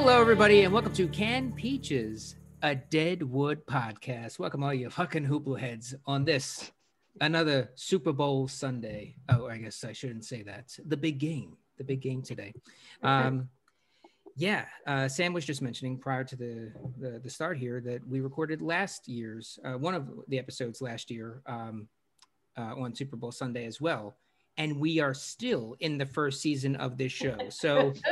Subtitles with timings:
[0.00, 4.38] Hello, everybody, and welcome to Canned Peaches, a Deadwood podcast.
[4.38, 6.70] Welcome, all you fucking hoopla heads, on this
[7.20, 9.16] another Super Bowl Sunday.
[9.28, 10.78] Oh, I guess I shouldn't say that.
[10.86, 12.54] The big game, the big game today.
[13.02, 13.48] Um,
[14.36, 18.20] yeah, uh, Sam was just mentioning prior to the, the the start here that we
[18.20, 21.88] recorded last year's uh, one of the episodes last year um,
[22.56, 24.16] uh, on Super Bowl Sunday as well,
[24.58, 27.36] and we are still in the first season of this show.
[27.48, 27.92] So.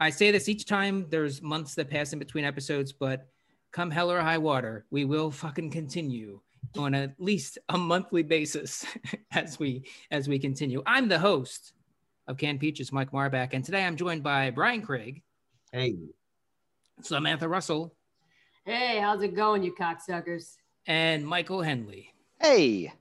[0.00, 3.28] I say this each time there's months that pass in between episodes, but
[3.72, 6.40] come hell or high water, we will fucking continue
[6.76, 8.84] on at least a monthly basis
[9.32, 10.82] as we as we continue.
[10.86, 11.72] I'm the host
[12.28, 15.22] of Canned Peaches, Mike Marback, and today I'm joined by Brian Craig,
[15.72, 15.96] Hey,
[17.02, 17.94] Samantha Russell,
[18.64, 20.56] Hey, how's it going, you cocksuckers?
[20.88, 22.12] and Michael Henley.
[22.40, 22.92] Hey,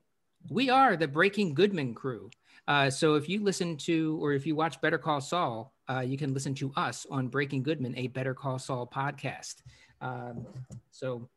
[0.49, 2.29] We are the Breaking Goodman crew.
[2.67, 6.17] Uh, so if you listen to or if you watch Better Call Saul, uh, you
[6.17, 9.61] can listen to us on Breaking Goodman, a Better Call Saul podcast.
[10.01, 10.45] Um,
[10.91, 11.29] so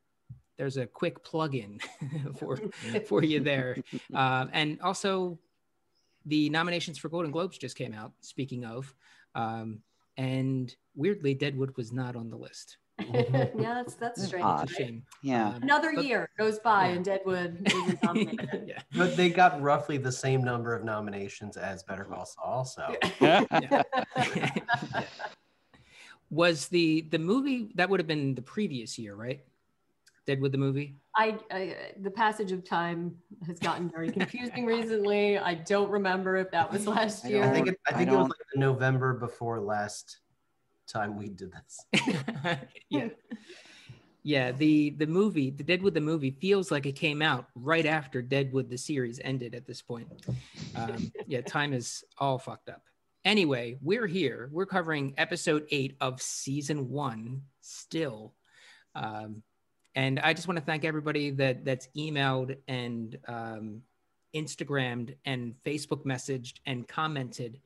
[0.56, 1.80] there's a quick plug-in
[2.38, 2.56] for
[3.06, 3.76] for you there,
[4.14, 5.38] uh, and also
[6.26, 8.12] the nominations for Golden Globes just came out.
[8.20, 8.94] Speaking of,
[9.34, 9.80] um,
[10.16, 12.78] and weirdly, Deadwood was not on the list.
[13.12, 14.44] yeah, that's that's strange.
[14.44, 14.64] Odd.
[14.64, 15.02] It's shame.
[15.22, 15.48] yeah.
[15.50, 16.92] Um, Another but- year goes by Yeah.
[16.94, 18.64] and Deadwood isn't nominated.
[18.66, 18.80] yeah.
[18.96, 22.64] but they got roughly the same number of nominations as Better Call Saul.
[22.64, 23.44] So Yeah.
[26.30, 29.41] was the the movie that would have been the previous year, right?
[30.26, 30.94] Deadwood the movie.
[31.16, 35.38] I, I the passage of time has gotten very confusing recently.
[35.38, 37.42] I don't remember if that was last year.
[37.42, 40.19] don't- I think it, I I it was like the November before last
[40.88, 42.16] time we did this.
[42.88, 43.09] yeah.
[44.25, 48.21] Yeah, the the movie, the Deadwood the movie feels like it came out right after
[48.21, 50.09] Deadwood the series ended at this point.
[50.75, 52.82] Um, yeah, time is all fucked up.
[53.25, 54.50] Anyway, we're here.
[54.53, 58.34] We're covering episode eight of season one still.
[58.94, 59.43] Um,
[59.94, 63.82] and I just want to thank everybody that that's emailed and um,
[64.34, 67.60] Instagrammed and Facebook messaged and commented,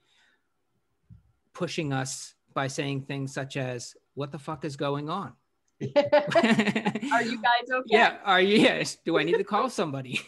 [1.52, 5.32] pushing us by saying things such as, "What the fuck is going on?"
[5.96, 7.84] Are you guys okay?
[7.86, 8.18] Yeah.
[8.24, 8.58] Are you?
[8.58, 8.96] Yes.
[9.04, 10.20] Do I need to call somebody?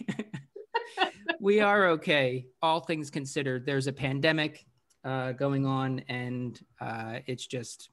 [1.41, 2.47] we are okay.
[2.63, 4.65] All things considered, there's a pandemic
[5.05, 7.91] uh, going on, and uh, it's just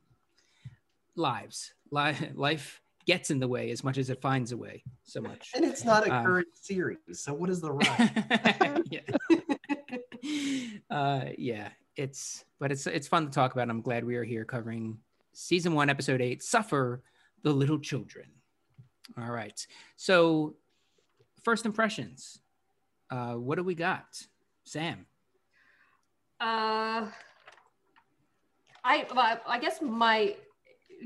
[1.16, 1.74] lives.
[1.92, 4.84] Li- life gets in the way as much as it finds a way.
[5.04, 5.52] So much.
[5.56, 6.98] And it's not a Um, current series.
[7.14, 8.10] So what is the rush?
[8.90, 9.02] yeah.
[10.90, 11.70] uh, yeah.
[11.96, 13.70] It's but it's it's fun to talk about.
[13.70, 14.98] I'm glad we are here covering
[15.34, 16.42] season one, episode eight.
[16.44, 17.04] Suffer
[17.44, 18.28] the little children.
[19.18, 19.66] All right.
[19.96, 20.56] So
[21.44, 22.40] first impressions.
[23.10, 24.06] Uh, what do we got,
[24.64, 25.06] Sam?
[26.40, 27.08] Uh,
[28.84, 30.36] I I guess my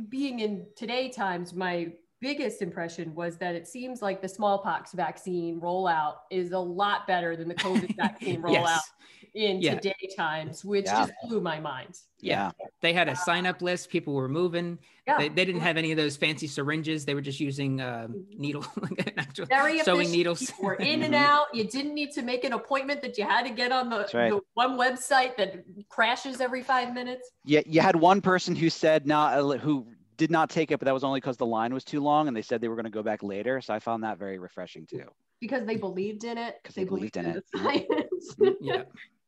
[0.10, 5.60] being in today times, my biggest impression was that it seems like the smallpox vaccine
[5.60, 8.92] rollout is a lot better than the COVID vaccine rollout Yes.
[9.34, 9.76] in Yeah.
[9.76, 11.02] today times, which Yeah.
[11.02, 12.00] just blew my mind.
[12.22, 12.52] Yeah.
[12.82, 13.90] They had a sign up list.
[13.90, 14.80] People were moving.
[15.06, 17.06] Yeah, They, they didn't have any of those fancy syringes.
[17.06, 20.40] They were just using um, needle, like actual very sewing needles.
[20.40, 21.18] People were in and Mhm.
[21.18, 21.48] out.
[21.54, 24.32] You didn't need to make an appointment that you had to get on the, right.
[24.32, 27.30] the one website that crashes every five minutes.
[27.44, 29.86] Yeah, you had one person who said not who
[30.18, 32.36] did not take it, but that was only because the line was too long, and
[32.36, 33.62] they said they were going to go back later.
[33.62, 35.04] So I found that very refreshing too.
[35.42, 36.56] Because they believed in it.
[36.62, 37.46] Because they believed in the it.
[37.56, 38.56] science.
[38.62, 38.84] yeah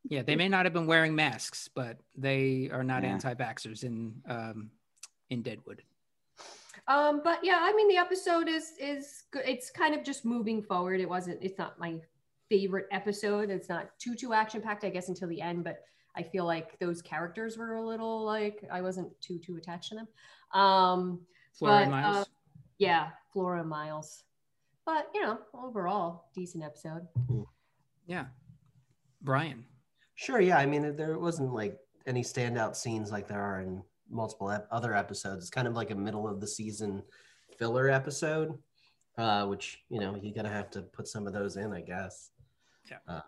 [0.10, 3.10] yeah they may not have been wearing masks but they are not Yeah.
[3.10, 4.72] anti-vaxxers in um
[5.30, 5.84] in deadwood
[6.88, 9.44] Um, but yeah, I mean, the episode is is good.
[9.46, 11.02] It's kind of just moving forward.
[11.02, 11.40] It wasn't.
[11.44, 12.00] It's not my
[12.50, 13.50] favorite episode.
[13.50, 15.66] It's not too too action packed, I guess, until the end.
[15.66, 15.80] But
[16.16, 19.96] I feel like those characters were a little like I wasn't too too attached to
[19.96, 20.08] them.
[20.54, 21.22] Um,
[21.54, 22.30] flora and But, miles uh,
[22.78, 24.24] yeah, Flora and Miles.
[24.86, 27.08] But you know, overall, decent episode.
[28.06, 28.26] yeah
[29.22, 29.66] brian
[30.20, 30.58] Sure, yeah.
[30.58, 31.78] I mean, there wasn't like
[32.08, 35.44] any standout scenes like there are in multiple ep- other episodes.
[35.44, 37.04] It's kind of like a middle of the season
[37.60, 38.58] filler episode,
[39.20, 42.32] uh, which you know you're gonna have to put some of those in, I guess.
[42.90, 42.98] Yeah.
[43.08, 43.22] Uh,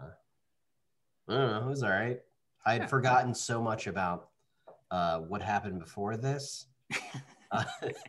[1.28, 1.68] I don't know.
[1.68, 2.20] It was all right.
[2.66, 2.88] I had Yeah.
[2.88, 4.30] forgotten so much about
[4.90, 6.66] uh, what happened before this.
[7.52, 8.04] Uh, it's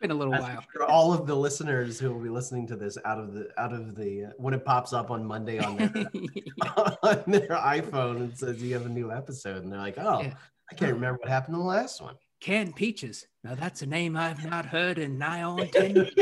[0.00, 2.96] been a little while for all of the listeners who will be listening to this
[3.04, 5.88] out of the out of the uh, when it pops up on Monday on their
[7.02, 10.32] on their iPhone and says you have a new episode, and they're like, "Oh, Yeah.
[10.72, 14.14] I can't remember what happened in the last one." canned peaches now that's a name
[14.14, 16.14] i've not heard in nigh on 10 years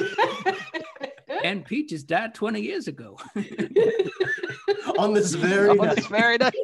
[1.42, 3.16] canned peaches died 20 years ago
[4.96, 5.96] on this very On night.
[5.96, 6.54] this very night.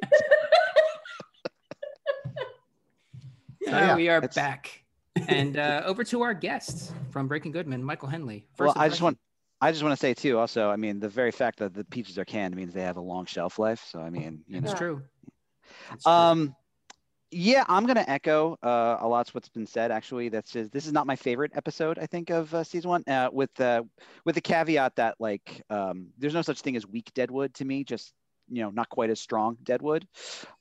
[3.64, 4.82] So yeah, we are it's- back
[5.28, 8.46] and uh, over to our guests from Breaking Goodman, Michael Henley.
[8.58, 9.18] well, First I just want
[9.60, 10.38] I just want to say too.
[10.38, 13.02] Also, I mean, the very fact that the peaches are canned means they have a
[13.02, 13.84] long shelf life.
[13.90, 14.78] So I mean, you It's know.
[14.78, 15.02] true.
[15.92, 16.12] It's true.
[16.12, 16.54] Um,
[17.32, 19.90] yeah, I'm gonna echo uh, a lot's what's been said.
[19.92, 21.98] Actually, that's just this is not my favorite episode.
[21.98, 23.82] I think of uh, season one, uh, with uh,
[24.24, 27.84] with the caveat that like um, there's no such thing as weak Deadwood to me.
[27.84, 28.12] Just
[28.48, 30.08] you know, not quite as strong Deadwood.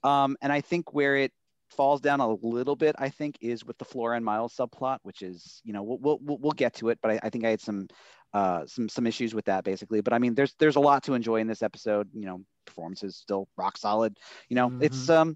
[0.04, 1.32] Um, and I think where it
[1.70, 5.22] falls down a little bit, I think, is with the Flora and Miles subplot, which
[5.22, 7.62] is you know we'll we'll, we'll- get to it, but I, I think I had
[7.62, 7.88] some
[8.34, 10.02] uh, some some issues with that basically.
[10.02, 12.10] But I mean, there's there's a lot to enjoy in this episode.
[12.14, 14.18] You know, performances still rock solid.
[14.50, 15.36] You know, it's um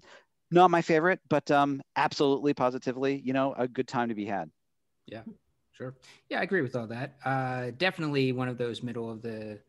[0.50, 4.50] not my favorite, but um absolutely positively, you know, a good time to be had.
[5.06, 5.22] Yeah,
[5.72, 5.94] sure.
[6.28, 7.16] Yeah, I agree with all that.
[7.24, 9.60] Uh, definitely one of those middle of the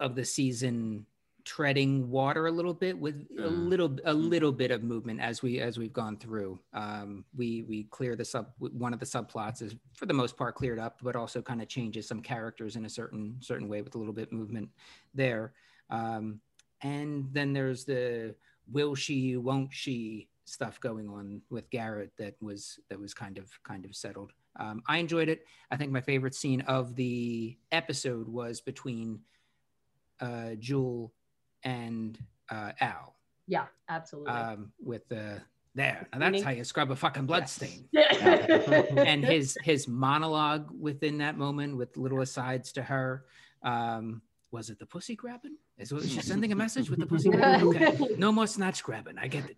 [0.00, 1.06] of the season
[1.44, 3.68] treading water a little bit with a Mm.
[3.68, 6.58] little a little bit of movement as we as we've gone through.
[6.72, 10.54] Um, we we clear the sub one of the subplots is for the most part
[10.54, 13.94] cleared up, but also kind of changes some characters in a certain certain way with
[13.94, 14.70] a little bit movement
[15.14, 15.52] there.
[15.90, 16.40] Um,
[16.82, 18.34] and then there's the
[18.70, 23.50] will she won't she stuff going on with Garrett that was that was kind of
[23.62, 24.32] kind of settled.
[24.56, 25.46] Um, I enjoyed it.
[25.70, 29.20] I think my favorite scene of the episode was between
[30.20, 31.12] uh, Jewel
[31.64, 32.18] and
[32.50, 33.14] uh, Al
[33.46, 34.32] Yeah, absolutely.
[34.32, 35.40] um, with the
[35.74, 36.06] there.
[36.12, 37.88] Now Meaning- that's how you scrub a fucking blood stain.
[37.94, 43.24] and his his monologue within that moment with little asides to her.
[43.62, 45.56] Um, was it the pussy grabbing?
[45.78, 47.68] Is she sending a message with the pussy grabbing?
[47.68, 47.96] Okay.
[48.18, 49.16] No more snatch grabbing.
[49.18, 49.56] I get it.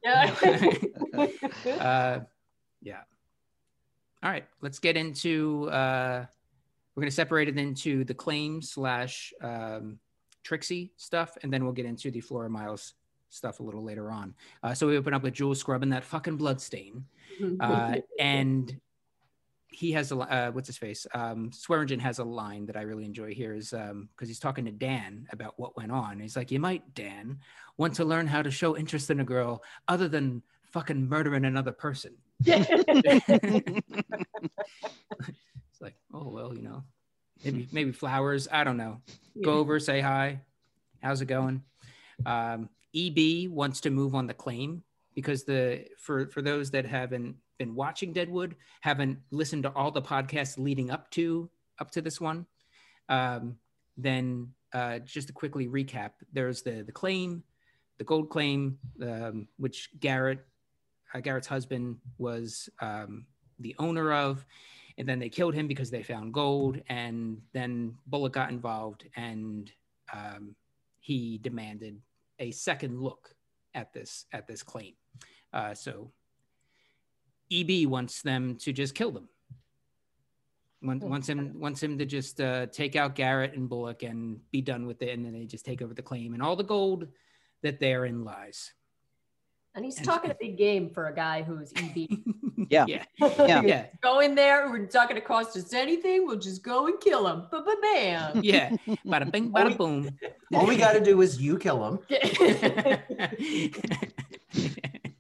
[1.81, 2.21] uh,
[2.81, 3.01] yeah.
[4.23, 5.69] All right, let's get into.
[5.71, 6.25] Uh,
[6.95, 9.99] we're going to separate it into the claim slash um,
[10.45, 12.95] Trixie stuff, and then we'll get into the Flora Miles
[13.31, 14.35] stuff a little later on.
[14.63, 17.05] Uh, so we open up with Jewel scrubbing that fucking blood stain,
[17.61, 18.79] uh, and
[19.69, 21.07] he has a uh, what's his face?
[21.15, 24.71] Um, Swearingen has a line that I really enjoy here is because he's talking to
[24.71, 26.21] Dan about what went on.
[26.21, 27.39] He's like, "You might, Dan,
[27.77, 30.43] want to learn how to show interest in a girl other than
[30.73, 32.15] fucking murdering another person."
[35.75, 36.85] It's like, oh well, you know,
[37.43, 38.49] maybe maybe flowers.
[38.51, 39.01] I don't know.
[39.43, 40.41] Go over, say hi.
[41.03, 41.63] How's it going?
[42.25, 44.83] Um, EB wants to move on the claim
[45.15, 50.03] because the for for those that haven't been watching Deadwood, haven't listened to all the
[50.03, 51.51] podcasts leading up to
[51.81, 52.47] up to this one,
[53.09, 53.57] um,
[53.97, 57.43] then uh, just to quickly recap, there's the the claim,
[57.99, 60.45] the gold claim, um, which Garrett
[61.15, 63.27] uh, Garrett's husband was um,
[63.59, 64.45] the owner of,
[64.99, 69.71] and then they killed him because they found gold, and then Bullock got involved, and
[70.13, 70.55] um,
[71.01, 72.01] he demanded
[72.39, 73.35] a second look
[73.75, 74.95] at this at this claim.
[75.53, 76.11] Uh, so
[77.53, 79.29] EB wants them to just kill them.
[80.83, 81.09] Want- Hmm.
[81.11, 84.87] Wants him wants him to just uh, take out Garrett and Bullock and be done
[84.87, 87.09] with it, and then they just take over the claim and all the gold
[87.63, 88.73] that therein lies.
[89.75, 92.09] And he's and- talking a big game for a guy who's EB.
[92.71, 92.87] Yeah.
[92.89, 93.61] yeah, Yeah.
[93.63, 94.71] yeah, Go in there.
[94.71, 96.27] We're not going to cost us anything.
[96.27, 97.43] We'll just go and kill him.
[97.51, 98.41] Ba ba bam.
[98.43, 98.71] yeah.
[99.05, 100.09] Bada bing, bada boom.
[100.55, 101.99] All we got to do is you kill him.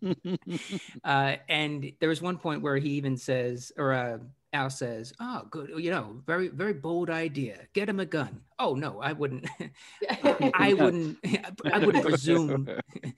[1.05, 4.19] uh, and there was one point where he even says, or uh,
[4.53, 7.59] Al says, "Oh, good, you know, very, very bold idea.
[7.73, 9.49] Get him a gun." Oh no, I wouldn't.
[10.23, 11.19] I wouldn't.
[11.65, 12.69] I wouldn't presume.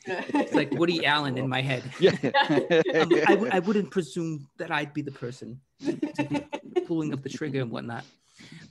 [0.07, 1.85] It's like Woody Allen in my head.
[2.01, 2.13] Yeah.
[2.23, 7.23] Um, I, w- I wouldn't presume that I'd be the person to be pulling up
[7.23, 8.05] the trigger and whatnot.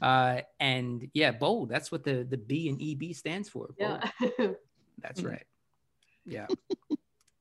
[0.02, 1.70] Uh, and yeah, bold.
[1.70, 3.70] That's what the the B and EB stands for.
[3.78, 4.04] Bold.
[4.40, 4.48] yeah.
[5.02, 5.44] That's right.
[6.26, 6.48] Yeah.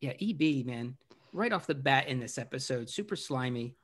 [0.04, 0.96] Yeah, EB, man.
[1.32, 3.74] Right off the bat in this episode, super slimy.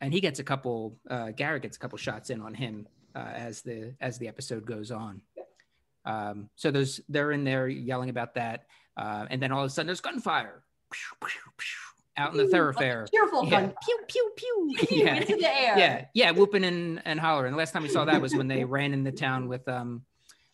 [0.00, 3.18] And he gets a couple uh Garrett gets a couple shots in on him uh,
[3.34, 5.20] as the as the episode goes on.
[6.04, 8.66] Um, so there's they're in there yelling about that.
[8.96, 10.62] Uh, and then all of a sudden there's gunfire
[12.16, 13.06] out in the thoroughfare.
[13.12, 13.50] Cheerful Yeah.
[13.50, 13.74] gun.
[13.84, 14.74] Pew, pew, pew.
[14.90, 15.14] Yeah.
[15.16, 15.78] Into the air.
[15.78, 17.52] Yeah, yeah, whooping and, and hollering.
[17.52, 20.02] The last time we saw that was when they ran in the town with um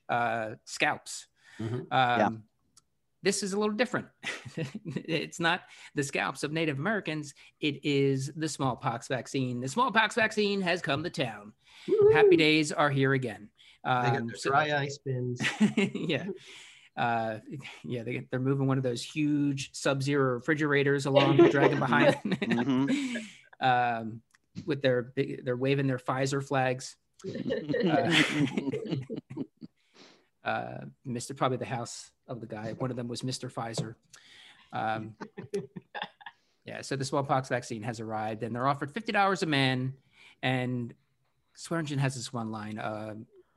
[0.08, 1.26] uh scalps.
[1.60, 1.86] Mhm.
[1.92, 2.44] Um,
[3.22, 4.06] This is a little different.
[4.56, 5.62] it's not
[5.94, 7.34] the scalps of Native Americans.
[7.60, 9.60] It is the smallpox vaccine.
[9.60, 11.52] The smallpox vaccine has come to town.
[11.88, 12.10] Woo-hoo.
[12.14, 13.48] Happy days are here again.
[13.84, 15.40] They got Um, so- dry ice bins.
[15.94, 16.26] yeah.
[16.96, 17.38] Uh,
[17.84, 23.16] yeah, they, they're moving one of those huge sub-zero refrigerators along, dragging behind, Mhm.
[23.60, 24.20] um,
[24.66, 26.96] with their they're waving their Pfizer flags.
[27.26, 28.10] Uh,
[30.44, 31.36] uh, Mr.
[31.36, 32.72] Probably the house of the guy.
[32.72, 33.52] One of them was Mr.
[33.52, 33.94] Pfizer.
[34.72, 35.14] Um,
[36.66, 39.94] Yeah, so the smallpox vaccine has arrived, and they're offered fifty dollars a man.
[40.42, 40.94] And
[41.54, 43.14] Swearingen has this one line, uh,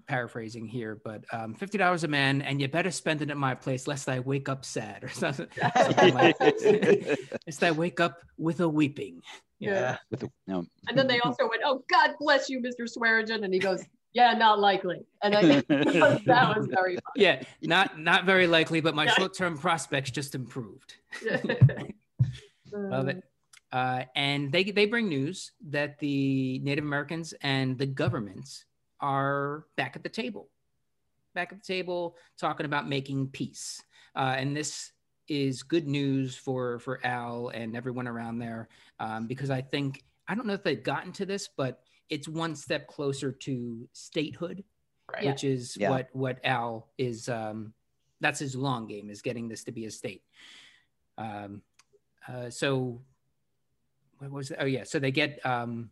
[0.08, 3.56] paraphrasing here, but um, fifty dollars a man, and you better spend it at my
[3.56, 5.48] place, lest I wake up sad or something.
[5.76, 6.40] something like
[7.46, 9.22] lest I wake up with a weeping.
[9.60, 9.98] Yeah.
[10.10, 12.90] With the, no, And then they also went, "Oh, God bless you, Mr.
[12.90, 15.68] Swearingen," and he goes, "Yeah, not likely." And I think
[16.26, 19.14] that was very Yeah, not not very likely, but my Yeah.
[19.14, 20.96] short-term prospects just improved.
[22.72, 23.24] Love it.
[23.72, 28.66] Uh, and they they bring news that the Native Americans and the governments
[29.00, 30.50] are back at the table,
[31.34, 33.82] back at the table talking about making peace.
[34.16, 34.92] Uh, and this
[35.28, 40.36] is good news for for Al and everyone around there um, because I think I
[40.36, 44.64] don't know if they've gotten to this, but it's one step closer to statehood,
[45.12, 45.26] Right.
[45.26, 45.90] which is Yeah.
[45.90, 47.28] what what Al is.
[47.30, 47.74] Um,
[48.20, 50.24] that's his long game is getting this to be a state.
[51.18, 51.62] Um,
[52.28, 53.02] uh, so
[54.20, 54.58] what was it?
[54.62, 54.84] Oh yeah.
[54.84, 55.92] So they get um,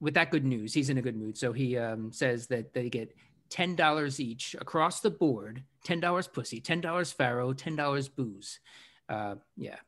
[0.00, 0.72] with that good news.
[0.72, 1.36] He's in a good mood.
[1.36, 3.14] So he um, says that they get
[3.48, 5.64] ten dollars each across the board.
[5.84, 6.60] Ten dollars pussy.
[6.60, 7.52] Ten dollars faro.
[7.52, 8.60] Ten dollars booze.
[9.08, 9.78] Uh, yeah.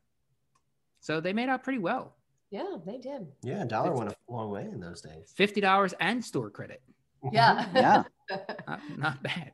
[1.00, 2.16] So they made out pretty well.
[2.50, 3.26] Yeah, they did.
[3.42, 5.32] Yeah, a dollar went a long way in those days.
[5.34, 6.82] Fifty dollars and store credit.
[7.32, 7.66] Yeah.
[7.74, 8.02] yeah.
[8.68, 9.52] Not, not bad.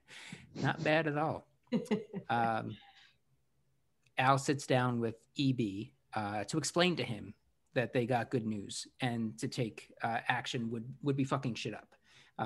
[0.57, 1.47] Not bad at all.
[2.29, 2.77] um,
[4.19, 7.33] Al sits down with EB uh, to explain to him
[7.75, 11.75] that they got good news and to take uh, action would would be fucking shit
[11.75, 11.95] up.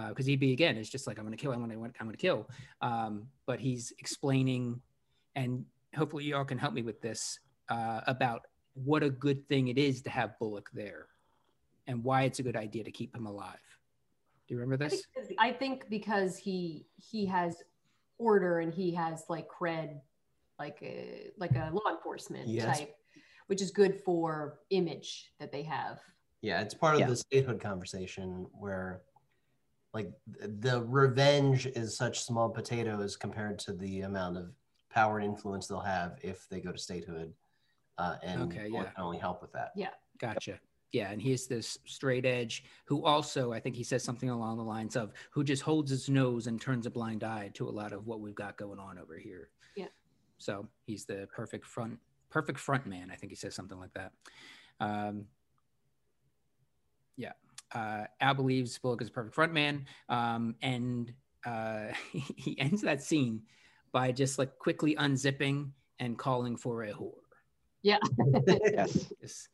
[0.09, 2.51] Because EB again is just like I'm gonna kill, I'm gonna I'm gonna kill.
[2.83, 4.81] Um, but he's explaining,
[5.37, 5.65] and
[5.97, 7.39] hopefully y'all can help me with this
[7.71, 8.43] uh, about
[8.75, 11.07] what a good thing it is to have Bullock there,
[11.87, 13.59] and why it's a good idea to keep him alive.
[14.47, 15.05] Do you remember I this?
[15.15, 17.63] think, I think because he he has
[18.19, 20.01] order and he has like cred,
[20.59, 22.79] like a like a law enforcement Yes.
[22.81, 22.95] type,
[23.47, 26.01] which is good for image that they have.
[26.43, 27.07] Yeah, it's part of Yeah.
[27.07, 29.03] the statehood conversation where
[29.95, 34.53] like the revenge is such small potatoes compared to the amount of
[34.91, 37.33] power and influence they'll have if they go to statehood.
[37.99, 38.85] Uh, and Okay, yeah.
[38.85, 39.73] can only help with that.
[39.77, 39.91] Yeah.
[40.19, 40.59] Gotcha.
[40.93, 44.65] Yeah, and he's this straight edge who also, I think he says something along the
[44.65, 47.93] lines of, who just holds his nose and turns a blind eye to a lot
[47.93, 49.51] of what we've got going on over here.
[49.77, 49.89] Yeah.
[50.39, 51.99] So he's the perfect front,
[52.31, 53.11] perfect front man.
[53.11, 54.13] I think he says something like that.
[54.79, 55.27] Um,
[57.17, 57.33] yeah,
[57.75, 61.13] uh, Al believes Bullock is a perfect front man, um, and
[61.45, 63.43] uh, he ends that scene
[63.93, 67.24] by just like quickly unzipping and calling for a whore
[67.85, 67.99] Yeah.
[68.49, 69.13] Yes.
[69.21, 69.49] this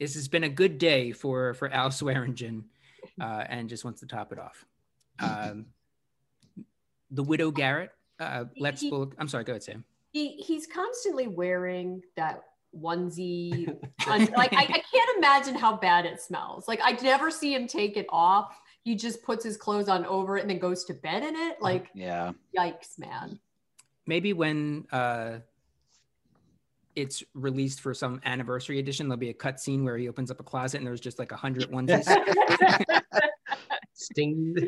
[0.00, 2.64] this has been a good day for for Al Swearingen,
[3.20, 4.64] uh, and just wants to top it off.
[5.20, 5.66] Um,
[7.12, 9.14] the widow Garrett uh, lets He- Bullock.
[9.18, 9.84] I'm sorry, go ahead, Sam.
[10.12, 12.42] he he's constantly wearing that
[12.76, 13.68] onesie
[14.08, 17.96] like I, I can't imagine how bad it smells like i never see him take
[17.96, 21.22] it off he just puts his clothes on over it and then goes to bed
[21.22, 22.32] in it like Yeah.
[22.58, 23.38] yikes man
[24.08, 25.38] Maybe when uh,
[26.96, 30.38] it's released for some anniversary edition, there'll be a cut scene where he opens up
[30.40, 32.06] a closet and there's just like a hundred onesies.
[33.96, 34.58] Stained.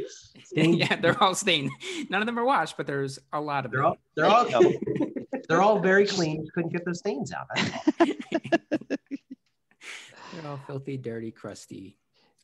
[0.45, 0.79] stained.
[0.79, 1.71] yeah, they're all stained.
[2.11, 3.87] None of them are washed, but there's a lot of They're them.
[3.91, 4.73] all they're all
[5.49, 6.47] they're all very clean.
[6.55, 7.47] Couldn't get those stains out.
[10.33, 11.97] They're all filthy, dirty, crusty,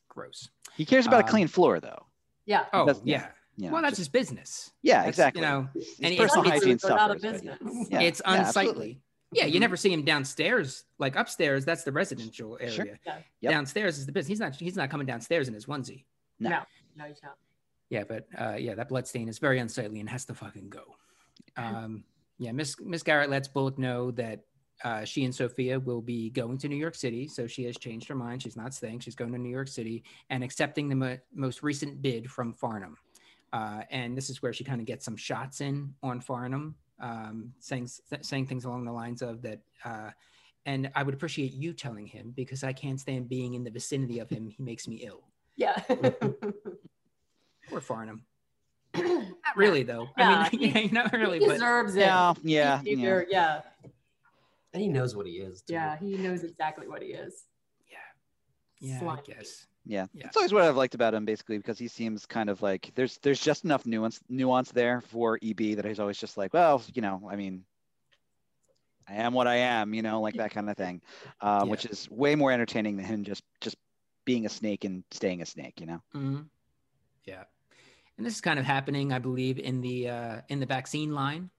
[0.07, 0.49] gross.
[0.75, 2.05] He cares about Um, a clean floor, though.
[2.45, 3.27] yeah Oh That's- yeah.
[3.55, 4.71] You know, well, that's just- his business.
[4.81, 5.41] yeah, that's, exactly.
[5.41, 7.15] You know, His and personal it's- hygiene Go out suffers.
[7.15, 8.39] of but- business Yeah, it's unsightly.
[8.39, 9.01] absolutely.
[9.35, 9.61] Yeah, you Mhm.
[9.61, 10.85] never see him downstairs.
[10.99, 12.71] Like upstairs, that's the residential area.
[12.71, 12.85] Sure.
[13.05, 13.19] Yeah.
[13.41, 13.51] Yep.
[13.51, 14.27] Downstairs is the business.
[14.29, 14.55] He's not.
[14.55, 16.05] He's not coming downstairs in his onesie.
[16.39, 16.49] No.
[16.49, 16.59] no
[16.95, 17.37] no he's not
[17.89, 20.95] Yeah, but uh, yeah, that blood stain is very unsightly and has to fucking go.
[21.57, 22.03] Um,
[22.37, 24.45] yeah, Miss Miss Garrett lets Bullock know that
[24.83, 27.27] uh, she and Sophia will be going to New York City.
[27.27, 28.41] So she has changed her mind.
[28.41, 28.99] She's not staying.
[28.99, 32.97] She's going to New York City and accepting the mo- most recent bid from Farnum.
[33.53, 37.53] Uh, and this is where she kind of gets some shots in on Farnum, um,
[37.59, 39.59] saying th- saying things along the lines of that.
[39.83, 40.11] Uh,
[40.65, 44.19] and I would appreciate you telling him because I can't stand being in the vicinity
[44.19, 44.49] of him.
[44.49, 45.23] He makes me ill.
[45.57, 45.77] yeah
[47.69, 48.23] Poor Farnum.
[48.95, 50.09] Not really though.
[50.17, 53.21] Yeah, I mean, yeah, not really, he but deserves it Yeah, yeah, He- yeah.
[53.29, 53.61] yeah
[54.73, 55.61] And he knows what he is.
[55.63, 55.73] Too.
[55.73, 57.43] yeah he knows exactly what he is
[57.89, 57.97] yeah,
[58.79, 59.21] yeah, Slimy.
[59.27, 59.65] I guess.
[59.85, 60.07] Yeah.
[60.13, 60.23] Yeah.
[60.23, 63.17] That's always what I've liked about him, basically, because he seems kind of like there's
[63.19, 67.01] there's just enough nuance nuance there for EB that he's always just like, well, you
[67.01, 67.65] know, I mean,
[69.07, 71.01] I am what I am, you know, like that kind of thing,
[71.41, 71.71] um, Yeah.
[71.71, 73.75] which is way more entertaining than him just just
[74.25, 76.01] being a snake and staying a snake, you know.
[76.13, 76.47] Mhm.
[77.25, 77.43] Yeah,
[78.17, 81.49] and this is kind of happening, I believe, in the uh, in the vaccine line.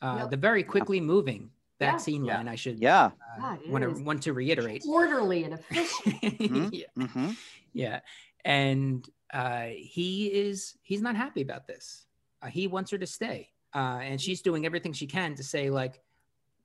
[0.00, 0.30] Uh, Yep.
[0.30, 1.48] The very quickly moving Yeah.
[1.78, 2.36] Vaccine Yeah.
[2.36, 2.48] line.
[2.48, 3.10] I should Yeah.
[3.42, 4.84] uh, want to want to reiterate.
[4.88, 6.38] Orderly and efficient.
[6.40, 6.68] Mhm.
[6.72, 7.30] yeah, hmm
[7.72, 8.00] yeah,
[8.44, 12.06] and uh, he is he's not happy about this.
[12.42, 15.70] Uh, he wants her to stay, uh, and she's doing everything she can to say
[15.70, 16.00] like,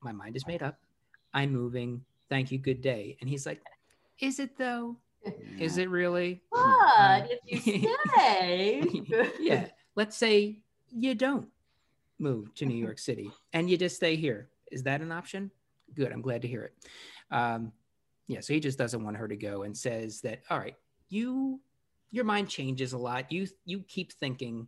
[0.02, 0.78] "My mind is made up.
[1.34, 2.04] I'm moving.
[2.30, 2.60] Thank you.
[2.60, 3.62] Good day." And he's like,
[4.20, 4.98] "Is it though?
[5.58, 8.84] Is it really?" But if you stay,
[9.40, 9.68] yeah.
[9.96, 10.60] Let's say
[10.92, 11.48] you don't
[12.20, 14.50] move to New York City and you just stay here.
[14.72, 15.52] Is that an option?
[15.94, 16.12] Good.
[16.12, 16.74] I'm glad to hear it.
[17.32, 17.72] Um,
[18.28, 18.42] yeah.
[18.42, 20.76] So he just doesn't want her to go and says that, all right,
[21.10, 21.60] you,
[22.12, 23.32] your mind changes a lot.
[23.32, 24.68] You, you keep thinking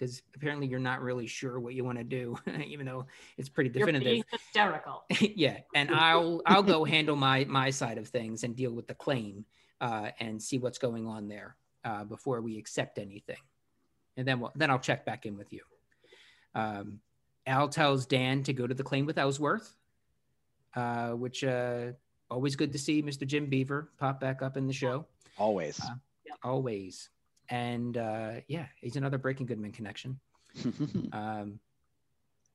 [0.00, 3.68] because apparently you're not really sure what you want to do, even though it's pretty
[3.68, 4.02] definitive.
[4.02, 5.04] you're being hysterical.
[5.20, 8.94] yeah and i'll i'll go handle my my side of things and deal with the
[8.94, 9.44] claim
[9.82, 13.40] uh, and see what's going on there uh, before we accept anything
[14.16, 15.60] and then we'll, then i'll check back in with you
[16.54, 17.00] um,
[17.50, 19.76] al tells dan to go to the claim with ellsworth
[20.76, 21.86] uh, which uh,
[22.30, 25.06] always good to see mr jim beaver pop back up in the show
[25.38, 25.80] Always.
[25.80, 25.94] Uh,
[26.42, 27.10] always
[27.48, 30.18] and uh, yeah he's another breaking goodman connection
[31.12, 31.58] um,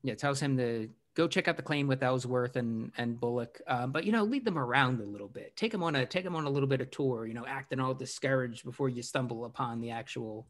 [0.05, 3.91] yeah, tells him to go check out the claim with Ellsworth and and Bullock, um,
[3.91, 5.55] but you know, lead them around a little bit.
[5.55, 7.25] Take them on a take them on a little bit of tour.
[7.25, 10.47] You know, acting all discouraged before you stumble upon the actual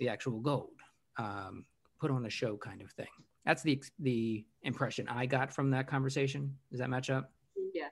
[0.00, 0.72] the actual gold.
[1.16, 1.64] Um,
[2.00, 3.06] put on a show, kind of thing.
[3.46, 6.56] That's the the impression I got from that conversation.
[6.70, 7.30] Does that match up?
[7.74, 7.88] Yeah,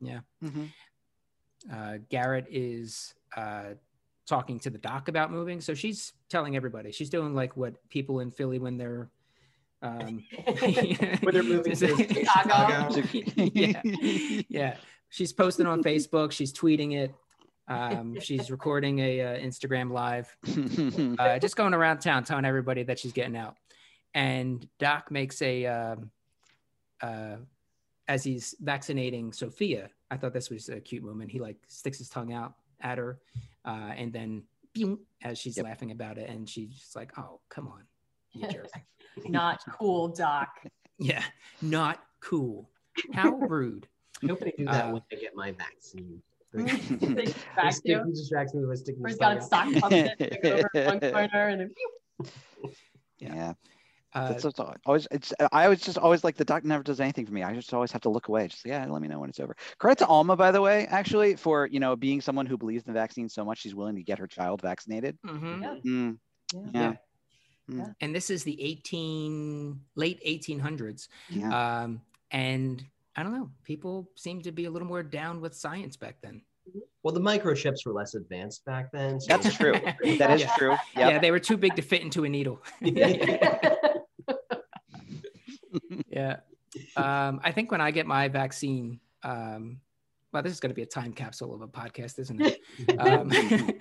[0.00, 0.20] yeah.
[0.42, 0.68] Mhm.
[1.72, 3.74] uh, Garrett is uh,
[4.26, 5.60] talking to the doc about moving.
[5.60, 6.92] So she's telling everybody.
[6.92, 9.08] She's doing like what people in Philly when they're
[9.82, 10.22] um,
[11.22, 13.00] When they're moving to Chicago.
[13.54, 13.80] yeah,
[14.48, 14.76] yeah.
[15.10, 16.32] She's posting on Facebook.
[16.32, 17.14] She's tweeting it.
[17.68, 20.34] Um, she's recording a uh, Instagram live.
[21.18, 23.56] Uh, just going around town telling everybody that she's getting out.
[24.14, 26.10] And Doc makes a um,
[27.02, 27.36] uh,
[28.08, 29.90] as he's vaccinating Sophia.
[30.10, 31.30] I thought this was a cute moment.
[31.30, 33.18] He like sticks his tongue out at her,
[33.64, 34.42] uh, and then
[34.74, 35.66] pew, as she's Yep.
[35.66, 37.82] laughing about it, and she's just like, "Oh, come on,
[38.32, 38.68] you jerk."
[39.28, 40.48] Not cool, Doc.
[40.98, 41.22] yeah,
[41.60, 42.70] not cool.
[43.12, 43.86] How rude.
[44.22, 46.22] I hope they do that Uh, when I get my vaccine.
[46.52, 48.04] They They back stick, you.
[48.06, 51.60] he distracts me with sticking Or he's got a sock puppet over one corner and
[51.60, 52.30] then pew.
[53.18, 53.34] Yeah.
[53.34, 53.52] yeah.
[54.14, 55.06] Uh, That's what's always.
[55.10, 55.34] It's.
[55.52, 57.42] I always just always like the doc never does anything for me.
[57.42, 58.48] I just always have to look away.
[58.48, 59.54] Just yeah, let me know when it's over.
[59.78, 62.92] Credit to Alma, by the way, actually for you know being someone who believes in
[62.94, 65.18] the vaccine so much, she's willing to get her child vaccinated.
[65.26, 65.60] mhm.
[65.62, 65.90] Yeah.
[65.90, 66.18] Mm,
[66.54, 66.70] Yeah.
[66.72, 66.94] yeah.
[67.70, 67.86] Yeah.
[68.00, 71.08] And this is the 18 late 1800s.
[71.28, 71.82] Yeah.
[71.82, 72.82] Um, and
[73.14, 76.40] I don't know, people seem to be a little more down with science back then.
[77.02, 79.20] Well, the microchips were less advanced back then.
[79.20, 79.72] so- That's true.
[80.18, 80.54] That is Yeah.
[80.56, 80.76] true.
[80.96, 82.62] Yeah, they were too big to fit into a needle.
[86.08, 86.36] yeah.
[86.96, 89.80] Um, I think when I get my vaccine, um,
[90.32, 92.60] well, this is going to be a time capsule of a podcast, isn't it?
[92.98, 93.30] Um,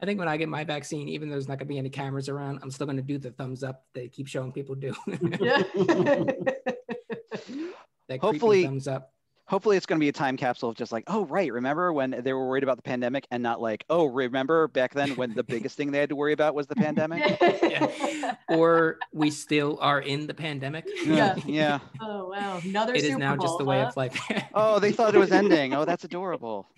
[0.00, 1.88] I think when I get my vaccine, even though there's not going to be any
[1.88, 4.92] cameras around, I'm still going to do the thumbs up they keep showing people do.
[5.40, 5.62] Yeah.
[8.08, 9.13] that Hopefully- thumbs up.
[9.54, 12.10] Hopefully, it's going to be a time capsule of just like, oh right, remember when
[12.24, 15.44] they were worried about the pandemic, and not like, oh remember back then when the
[15.54, 17.38] biggest thing they had to worry about was the pandemic.
[17.40, 18.34] Yeah.
[18.48, 20.88] Or we still are in the pandemic.
[21.04, 21.36] Yeah.
[21.46, 21.78] yeah.
[22.00, 23.86] Oh wow, another It is Super now just Bowl, the way huh?
[23.86, 24.18] of life.
[24.54, 25.72] Oh, they thought it was ending.
[25.72, 26.68] Oh, that's adorable.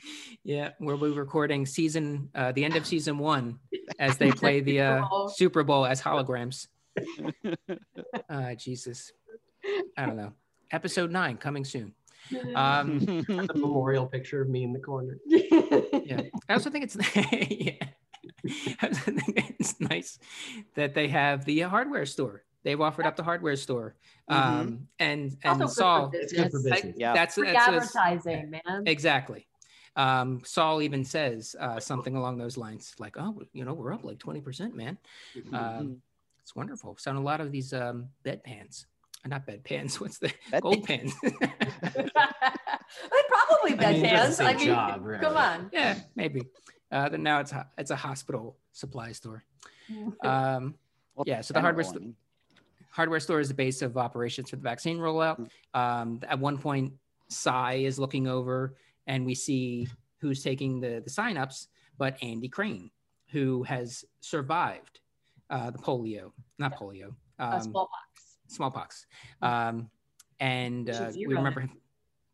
[0.44, 3.58] Yeah, we'll be recording season, uh, the end of season one,
[3.98, 5.28] as they play the Super uh, Bowl.
[5.30, 6.66] Super Bowl as holograms.
[8.28, 9.12] Uh, Jesus,
[9.96, 10.34] I don't know.
[10.70, 11.94] Episode nine coming soon.
[12.54, 15.18] Um, the memorial picture of me in the corner.
[15.26, 16.96] yeah, I also think it's
[17.50, 17.72] yeah.
[18.80, 20.18] I think it's nice
[20.74, 22.44] that they have the hardware store.
[22.64, 23.94] They've offered up the hardware store,
[24.28, 26.10] um, and and Also good for Sol.
[26.14, 26.74] It's good for business.
[26.74, 26.96] business.
[26.98, 27.12] Yeah.
[27.14, 28.82] That's Free that's a- advertising, man.
[28.86, 29.46] Exactly.
[29.94, 34.04] Um, Sol even says uh, something along those lines, like, "Oh, you know, we're up
[34.04, 34.98] like twenty percent, man.
[35.52, 36.02] Um,
[36.40, 38.95] it's wonderful." So on a lot of these um, bed pans, uh,
[39.26, 40.00] not bed pans.
[40.00, 41.14] What's the Bed gold pans?
[43.28, 44.32] Probably I mean, it doesn't bedpans.
[44.34, 45.20] say I mean, job, really.
[45.20, 45.70] come on.
[45.72, 46.42] yeah, maybe.
[46.90, 49.44] Uh, then now it's a, it's a hospital supply store.
[50.24, 50.74] Um,
[51.14, 52.16] Well, Yeah, so the hardware general, I st- mean.
[52.90, 55.48] hardware store is the base of operations for the vaccine rollout.
[55.74, 56.92] Um, at one point,
[57.28, 58.74] Cy is looking over,
[59.06, 59.86] and we see
[60.20, 62.90] who's taking the the signups, but Andy Cramed,
[63.30, 64.98] who has survived
[65.50, 68.02] uh, the polio, not polio, um, Uh, smallpox.
[68.48, 69.06] Smallpox,
[69.42, 69.90] um,
[70.40, 71.70] and uh, we remember him.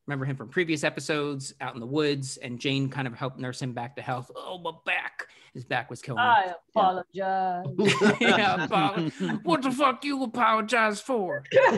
[0.06, 3.62] Remember him from previous episodes out in the woods, and Jane kind of helped nurse
[3.62, 4.32] him back to health.
[4.34, 5.28] Oh, my back!
[5.54, 6.26] his back was killing him.
[6.26, 7.66] I apologize.
[8.20, 9.10] yeah, apo-
[9.42, 11.44] what the fuck you apologize for?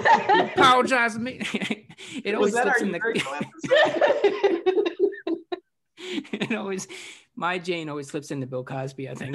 [0.54, 1.40] Apologize to me.
[2.24, 3.00] it always slips in the.
[6.06, 6.86] It always,
[7.34, 9.08] my Jane always slips into Bill Cosby.
[9.08, 9.34] I think.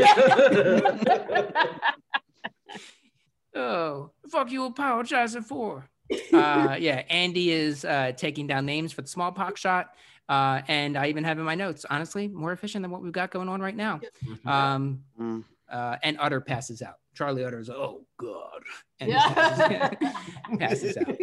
[3.60, 3.70] Episode?
[3.72, 5.86] oh, fuck you apologizing for?
[6.34, 9.94] Uh, yeah, Andy is uh, taking down names for the smallpox shot.
[10.28, 13.30] Uh, and I even have in my notes, honestly, more efficient than what we've got
[13.30, 14.00] going on right now.
[14.44, 15.44] Um, Mm.
[15.72, 16.96] uh, and Utter passes out.
[17.14, 18.62] Charlie Utter is, oh God.
[19.00, 19.90] And Yeah.
[20.60, 21.16] passes out.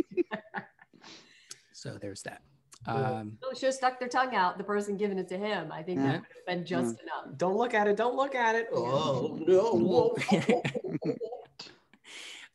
[1.72, 2.42] So there's that.
[2.86, 5.72] Um, They should have stuck their tongue out, the person giving it to him.
[5.72, 6.04] I think Yeah.
[6.12, 7.36] that would have been just enough.
[7.36, 7.96] Don't look at it.
[7.96, 8.68] Don't look at it.
[8.72, 10.14] Oh no!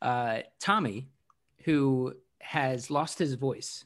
[0.01, 0.07] Whoa.
[0.07, 1.09] uh, Tommy,
[1.65, 3.85] who has lost his voice.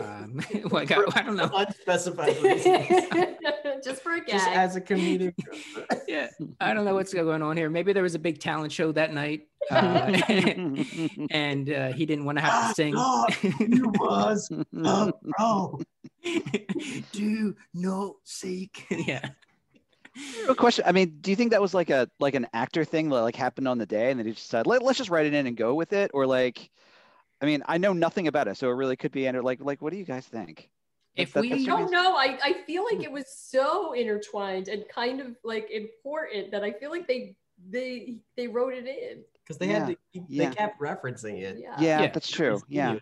[0.00, 1.50] Um, like, I, I don't know.
[1.54, 2.86] Unspecified reasons.
[3.84, 4.56] just for a Just gag.
[4.56, 5.34] as a comedic.
[6.08, 6.28] Yeah,
[6.60, 7.70] I don't know what's going on here.
[7.70, 10.20] Maybe there was a big talent show that night, uh,
[11.30, 12.94] and uh, he didn't want to have to sing.
[13.60, 15.80] you was a pro.
[17.12, 18.86] Do no seek.
[18.90, 19.30] yeah.
[20.16, 20.84] Real question.
[20.86, 23.36] I mean, do you think that was like a like an actor thing that like
[23.36, 25.46] happened on the day, and then he just said, Let, "Let's just write it in
[25.46, 26.70] and go with it," or like,
[27.40, 29.26] I mean, I know nothing about it, so it really could be.
[29.26, 30.70] And like, like, what do you guys think?
[31.16, 32.16] If That- we that's don't know.
[32.16, 33.02] I, I feel like hmm.
[33.02, 37.36] it was so intertwined and kind of like important that I feel like they
[37.68, 39.22] they they wrote it in.
[39.44, 39.96] Because they had to.
[40.12, 40.48] Keep, Yeah.
[40.48, 41.58] They kept referencing it.
[41.60, 41.74] Yeah.
[41.78, 42.10] Yeah, Yeah.
[42.10, 42.60] that's true.
[42.68, 42.96] Yeah,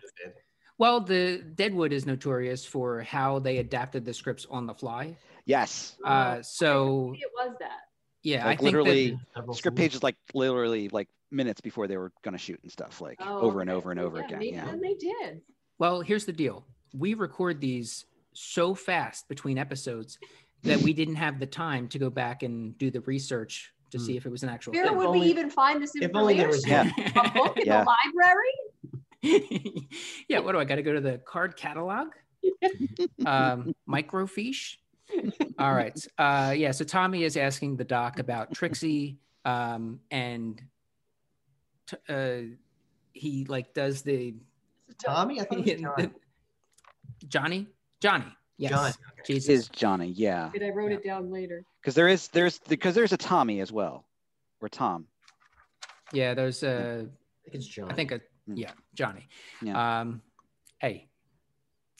[0.79, 5.17] well, the Deadwood is notorious for how they adapted the scripts on the fly.
[5.49, 5.97] Yes.
[6.05, 7.79] Uh, so it was that.
[8.23, 9.19] yeah, Like I think literally,
[9.53, 13.39] script pages like literally like minutes before they were gonna shoot and stuff, like Oh,
[13.41, 14.39] over and over and over Yeah, again.
[14.39, 14.69] maybe Yeah.
[14.69, 15.41] and they did.
[15.79, 20.17] Well, here's the deal: we record these so fast between episodes
[20.63, 24.03] that we didn't have the time to go back and do the research to Hmm.
[24.05, 24.97] see if it was an actual Where thing.
[24.97, 26.09] would only- we even find this information?
[26.11, 26.93] if only there information?
[26.95, 27.21] was- Yeah.
[27.25, 27.83] A book in Yeah.
[27.83, 28.53] the library?
[30.29, 32.09] yeah, what do I got to go to the card catalog?
[33.25, 34.77] um, microfiche.
[35.59, 35.97] All right.
[36.17, 36.71] Uh, yeah.
[36.71, 40.61] So Tommy is asking the doc about Trixie, um, and
[41.87, 42.55] t- uh,
[43.13, 44.35] he like does the,
[45.03, 46.11] Tommy, I think it was John.
[47.21, 47.67] the- Johnny.
[48.01, 48.25] Johnny.
[48.57, 48.71] Yes.
[48.71, 48.91] John.
[49.25, 49.49] Jesus.
[49.49, 50.07] Is Johnny?
[50.07, 51.63] Yeah, And I wrote it down later.
[51.81, 54.05] because there is there's because there's a Tommy as well,
[54.61, 55.05] or Tom.
[56.11, 56.33] Yeah.
[56.33, 57.89] There's uh, I think it's John.
[57.91, 58.57] I think a Mm.
[58.57, 59.27] yeah Johnny.
[59.61, 59.99] Yeah.
[60.01, 60.21] Um,
[60.79, 61.07] hey,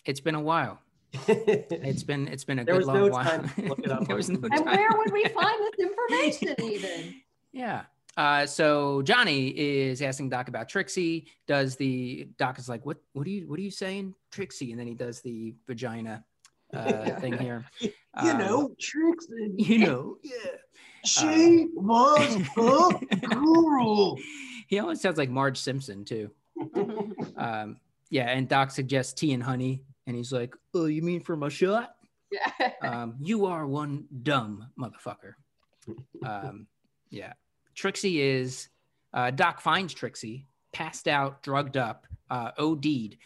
[0.06, 0.80] it's been a while.
[1.14, 3.24] It's been it's been a There good was long no while.
[3.26, 4.58] time to look it up there was no Google.
[4.58, 7.16] And where would we find this information even?
[7.52, 7.84] Yeah.
[8.18, 11.28] Uh, so Johnny is asking Doc about Trixie.
[11.48, 14.72] Does the Doc is like, what what are you what are you saying, Trixie?
[14.72, 16.24] And then he does the vagina
[16.74, 17.66] uh, thing here.
[17.80, 19.54] you Um, know, Trixie.
[19.58, 20.34] You know, yeah.
[21.06, 24.18] She was a girl.
[24.68, 26.30] He almost sounds like Marge Simpson too.
[27.38, 27.78] Um,
[28.10, 31.50] yeah, and Doc suggests tea and honey, and he's like, "Oh, you mean for my
[31.50, 31.96] shot?
[32.32, 32.72] yeah.
[32.84, 35.34] Um, you are one dumb motherfucker."
[36.26, 36.66] Um,
[37.12, 37.34] yeah,
[37.76, 38.70] Trixie is.
[39.14, 43.18] Uh, Doc finds Trixie passed out, drugged up, uh, OD'd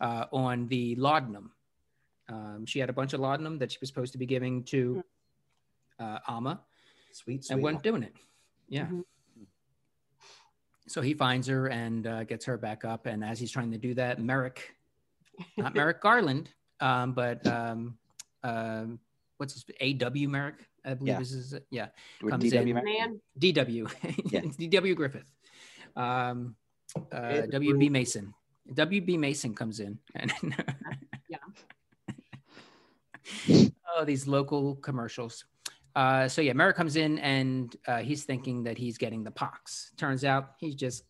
[0.00, 1.52] uh, on the laudanum.
[2.28, 5.04] Um, she had a bunch of laudanum that she was supposed to be giving to
[6.00, 6.60] uh, Alma,
[7.12, 7.54] Sweet, sweet.
[7.54, 8.14] and wasn't doing it.
[8.68, 8.86] Yeah.
[8.86, 9.04] Mhm.
[10.88, 13.06] So he finds her and uh, gets her back up.
[13.06, 14.74] And as he's trying to do that, Merrick,
[15.56, 17.96] not Merrick Garland, um, but um,
[18.42, 18.98] um,
[19.38, 20.28] what's his A.W.
[20.28, 20.56] Merrick?
[20.84, 21.20] I believe Yeah.
[21.20, 21.88] is his, yeah,
[22.28, 22.74] Comes DW in.
[22.74, 23.86] Mar- Man, D.W.
[24.30, 24.42] Yeah.
[24.58, 24.94] D.W.
[24.94, 25.30] Griffith.
[25.96, 26.56] Um,
[27.12, 27.88] uh, W.B.
[27.88, 28.34] Mason.
[28.74, 29.16] W.B.
[29.16, 29.98] Mason comes in.
[30.14, 30.32] And
[31.28, 31.38] Yeah.
[33.96, 35.44] oh, these local commercials.
[35.94, 39.92] Uh, so yeah, Merrick comes in and uh, he's thinking that he's getting the pox.
[39.96, 41.04] Turns out he's just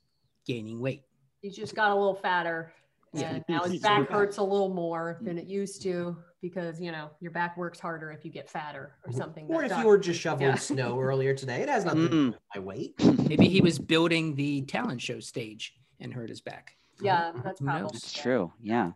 [0.46, 1.04] gaining weight.
[1.40, 2.72] he's just got a little fatter.
[3.12, 3.34] Yeah.
[3.34, 5.26] And now his back hurts a little more hmm.
[5.26, 8.96] than it used to because, you know, your back works harder if you get fatter
[9.04, 9.18] or mm-hmm.
[9.18, 9.46] something.
[9.48, 10.54] Or if doc- you were just shoveling Yeah.
[10.56, 12.32] snow earlier today, it has nothing to do mm.
[12.32, 12.94] with my weight.
[13.28, 16.76] Maybe he was building the talent show stage and hurt his back.
[17.00, 17.82] Yeah, that's probably.
[17.82, 17.92] knows?
[17.92, 18.52] That's true.
[18.60, 18.92] Yeah.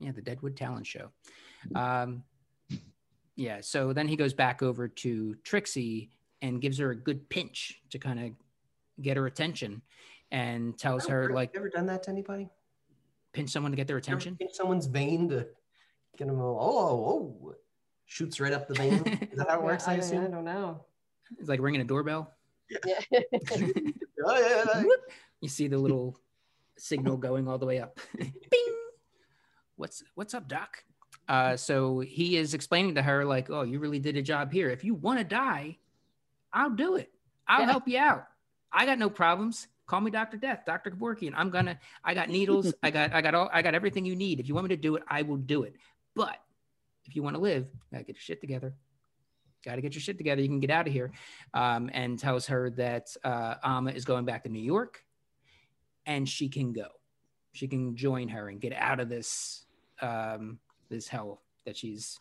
[0.00, 1.10] Yeah, the Deadwood Talent Show.
[1.74, 2.22] Um,
[3.34, 6.10] yeah, so then he goes back over to Trixie
[6.42, 8.30] and gives her a good pinch to kind of
[9.02, 9.82] get her attention
[10.30, 12.48] and tells oh, her, Have like, you ever done that to anybody?
[13.36, 14.34] Pinch someone to get their attention.
[14.36, 15.46] pinch someo's vein to
[16.16, 17.54] get them all, oh, oh,
[18.06, 18.94] shoots right up the vein.
[19.30, 19.86] Is that how it works?
[19.86, 20.84] I, I don't- I don't know.
[21.38, 22.32] It's like ringing a doorbell.
[22.86, 23.00] Yeah.
[24.28, 24.82] Oh, yeah, yeah.
[25.40, 26.18] you see the little
[26.78, 28.00] signal going all the way up.
[28.18, 28.32] Bing.
[29.76, 30.82] What's what's up, Doc?
[31.28, 34.70] Uh, so he is explaining to her like, "Oh, you really did a job here.
[34.70, 35.76] If you want to die,
[36.52, 37.12] I'll do it.
[37.46, 37.66] I'll Yeah.
[37.70, 38.26] help you out.
[38.72, 39.68] I got no problems.
[39.86, 40.36] Call me Dr.
[40.36, 40.90] Death, Dr.
[40.90, 41.32] Kevorkian.
[41.36, 42.74] I'm gonna, I got needles.
[42.82, 44.40] I got, I got all, I got everything you need.
[44.40, 45.76] If you want me to do it, I will do it.
[46.14, 46.36] But
[47.04, 48.74] if you want to live, you gotta get your shit together.
[49.64, 50.42] Gotta get your shit together.
[50.42, 51.12] You can get out of here.
[51.54, 55.04] Um, and tells her that uh, Alma is going back to New York
[56.04, 56.88] and she can go.
[57.52, 59.66] She can join her and get out of this,
[60.02, 62.18] um, this hell that she's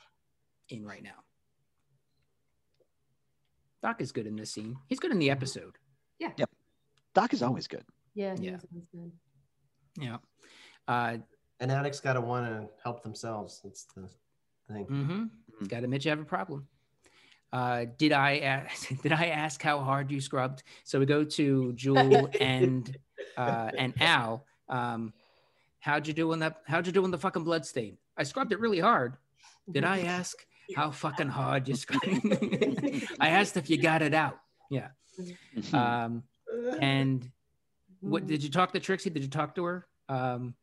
[0.69, 1.23] in right now.
[3.81, 4.77] Doc is good in this scene.
[4.87, 5.77] He's good in the episode.
[7.15, 7.83] Doc is always good.
[8.13, 8.35] Yeah.
[8.39, 8.57] Yeah.
[8.71, 9.11] always good.
[9.97, 10.17] Yeah.
[10.87, 11.17] Uh,
[11.59, 13.61] And addicts got to want to help themselves.
[13.63, 14.07] That's the
[14.71, 14.85] thing.
[14.85, 15.23] mm-hmm.
[15.63, 15.69] Mhm.
[15.69, 16.67] Got to admit you have a problem.
[17.53, 20.63] Uh, did I ask, did I ask how hard you scrubbed?
[20.83, 22.95] So we go to Jewel and
[23.37, 24.45] uh, and Al.
[24.67, 25.13] Um,
[25.79, 26.61] how'd you do on that?
[26.67, 27.97] How'd you do on the fucking blood stain?
[28.17, 29.15] I scrubbed it really hard.
[29.71, 32.05] Did I ask how fucking hard you scrubbed?
[33.21, 34.37] I asked if you got it out.
[34.69, 34.89] Yeah.
[35.71, 36.23] Um,
[36.79, 37.29] and
[38.01, 39.09] what did you talk to Trixie?
[39.09, 39.87] Did you talk to her?
[40.09, 40.55] Um,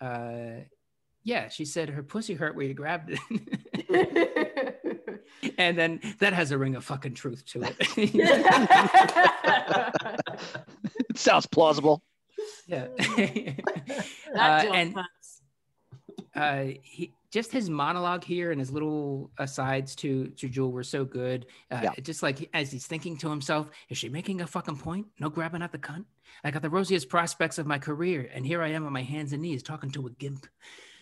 [0.00, 0.60] uh,
[1.22, 3.20] yeah, she said her pussy hurt where you grabbed it.
[5.58, 7.76] and then that has a ring of fucking truth to it.
[11.08, 12.02] it sounds plausible.
[12.66, 12.86] yeah.
[14.34, 14.96] Uh, and-
[16.34, 21.04] uh, he just his monologue here and his little asides to to Jewel were so
[21.04, 21.46] good.
[21.70, 21.92] Uh, Yeah.
[22.02, 25.06] Just like as he's thinking to himself, is she making a fucking point?
[25.18, 26.04] No grabbing at the cunt.
[26.44, 29.32] I got the rosiest prospects of my career, and here I am on my hands
[29.32, 30.46] and knees talking to a gimp,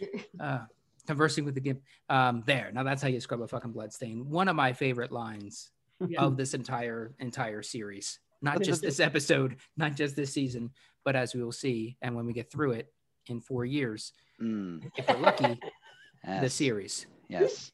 [0.40, 0.60] uh,
[1.06, 1.82] conversing with the gimp.
[2.08, 2.70] Um, there.
[2.72, 4.28] Now that's how you scrub a fucking bloodstain.
[4.30, 5.70] One of my favorite lines
[6.06, 6.22] Yeah.
[6.22, 8.20] of this entire entire series.
[8.40, 10.70] Not just this episode, not just this season,
[11.04, 12.92] but as we will see, and when we get through it
[13.26, 15.58] in four years, Mm, if we're lucky,
[16.24, 17.06] the series.
[17.28, 17.72] Yes.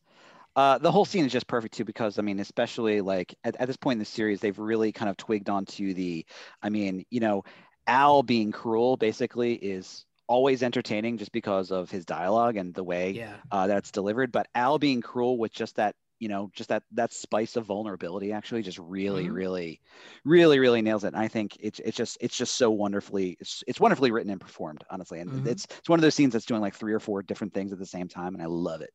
[0.56, 3.66] Uh, the whole scene is just perfect too, because I mean, especially like at, at
[3.66, 6.24] this point in the series, they've really kind of twigged onto the,
[6.62, 7.42] I mean, you know,
[7.86, 13.10] Al being cruel basically is always entertaining just because of his dialogue and the way
[13.10, 13.36] Yeah.
[13.50, 14.30] uh, that's delivered.
[14.30, 18.32] But Al being cruel with just that, you know, just that that spice of vulnerability
[18.32, 19.30] actually just really, Mhm.
[19.30, 19.80] really,
[20.24, 21.08] really, really nails it.
[21.08, 24.40] And I think it's it's just it's just so wonderfully it's it's wonderfully written and
[24.40, 25.20] performed, honestly.
[25.20, 25.46] And Mhm.
[25.46, 27.78] it's it's one of those scenes that's doing like three or four different things at
[27.78, 28.90] the same time, and I love it.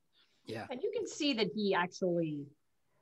[0.46, 0.68] Yeah.
[0.70, 2.46] And you can see that he actually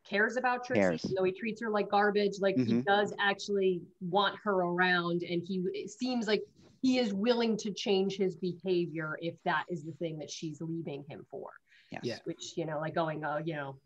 [0.05, 1.05] cares about Trixie, Cares.
[1.05, 2.39] even though he treats her like garbage.
[2.39, 2.85] Like he Mhm.
[2.85, 6.43] does actually want her around, and he it seems like
[6.81, 11.03] he is willing to change his behavior if that is the thing that she's leaving
[11.09, 11.49] him for.
[11.91, 12.03] Yes.
[12.03, 12.19] Yeah.
[12.25, 13.79] Which you know, like going, uh, you know,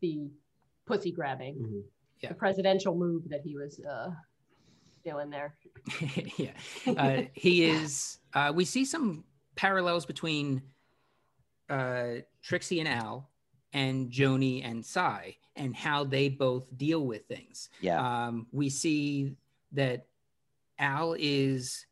[0.00, 0.30] the
[0.86, 1.82] pussy grabbing, Mhm.
[2.22, 2.30] Yeah.
[2.30, 4.10] the presidential move that he was uh,
[5.04, 5.56] doing there.
[6.36, 6.52] yeah.
[6.86, 8.18] Uh, he is.
[8.34, 9.24] Uh, we see some
[9.56, 10.62] parallels between
[11.68, 13.28] uh, Trixie and Al,
[13.72, 17.68] and Joanie and Cy, and how they both deal with things.
[17.80, 18.00] Yeah.
[18.26, 19.36] Um, we see
[19.72, 20.06] that
[20.78, 21.84] Al is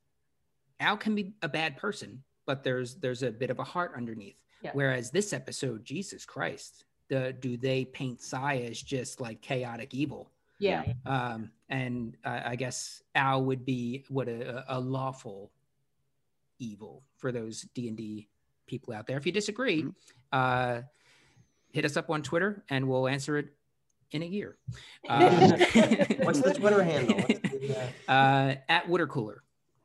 [0.81, 4.37] Al can be a bad person, but there's there's a bit of a heart underneath.
[4.63, 4.71] Yeah.
[4.73, 10.31] Whereas this episode, Jesus Christ, the, do they paint Cy as just like chaotic evil?
[10.59, 10.85] Yeah.
[11.05, 15.51] um, and uh, I guess Al would be what a, a lawful
[16.59, 18.29] evil for those D and D
[18.67, 19.17] people out there.
[19.19, 19.95] If you disagree, Mhm.
[20.33, 20.83] uh,
[21.73, 23.49] hit us up on Twitter and we'll answer it
[24.13, 24.57] in a year.
[25.05, 27.17] What's the Twitter handle?
[27.19, 29.43] The, uh, uh, at Water Cooler,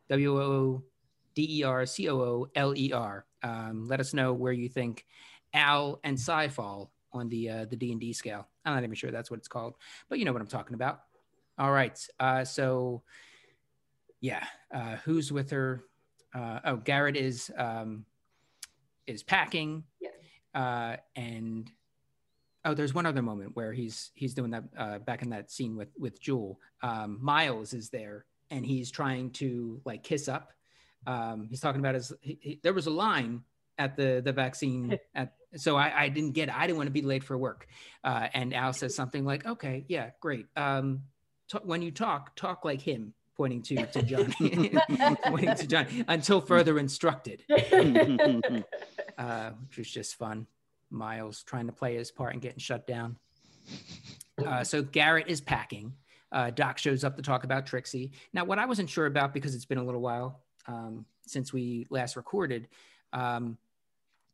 [0.10, 0.84] W O
[1.36, 3.26] D E R C O O L E R.
[3.44, 5.06] Um, let us know where you think
[5.54, 8.48] Al and Cy fall on the uh, the D and D scale.
[8.66, 9.76] I'm not even sure that's what it's called,
[10.10, 11.02] but you know what I'm talking about.
[11.58, 13.04] All right, uh, so
[14.20, 15.84] yeah, uh, who's with her?
[16.34, 18.06] Uh, oh, Garrett is um,
[19.08, 20.10] is packing, Yeah.
[20.54, 21.70] uh, and
[22.64, 25.76] oh, there's one other moment where he's he's doing that uh, back in that scene
[25.76, 26.60] with with Jewel.
[26.82, 30.54] Um, Miles is there, and he's trying to like kiss up.
[31.08, 32.14] Um, he's talking about his.
[32.22, 33.42] He, he, there was a line
[33.78, 36.56] at the the vaccine at so I, I didn't get it.
[36.58, 37.68] I didn't want to be late for work.
[38.04, 40.48] Uh, and Al says something like, "Okay, yeah, great.
[40.56, 41.04] Um,
[41.50, 44.34] t- when you talk, talk like him." Pointing to to John,
[45.26, 47.44] pointing to John until further instructed,
[49.18, 50.46] uh, which was just fun.
[50.92, 53.18] Miles trying to play his part and getting shut down.
[54.46, 55.94] Uh, so Garrett is packing.
[56.32, 58.12] Uh, Doc shows up to talk about Trixie.
[58.34, 61.88] Now, what I wasn't sure about because it's been a little while um, since we
[61.90, 62.68] last recorded,
[63.14, 63.58] um,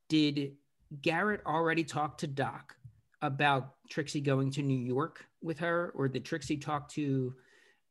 [0.09, 0.53] did
[1.01, 2.75] Garrett already talked to Doc
[3.21, 7.33] about Trixie going to New York with her, or did Trixie talk to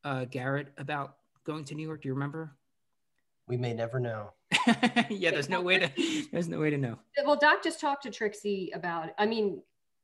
[0.05, 2.03] uh, Garrett about going to New York?
[2.03, 2.57] Do you remember?
[3.49, 4.33] we may never know.
[5.09, 5.91] yeah, there's no way to
[6.33, 6.99] there's no way to know.
[7.25, 9.11] well, Doc just talked to Trixie about.
[9.19, 9.63] I mean,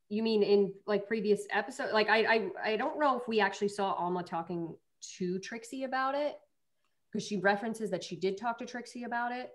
[0.09, 1.92] You mean in like previous episode?
[1.92, 4.76] Like I I I don't know if we actually saw Alma talking
[5.18, 6.37] to Trixie about it
[7.11, 9.50] because she references that she did talk to Trixie about it.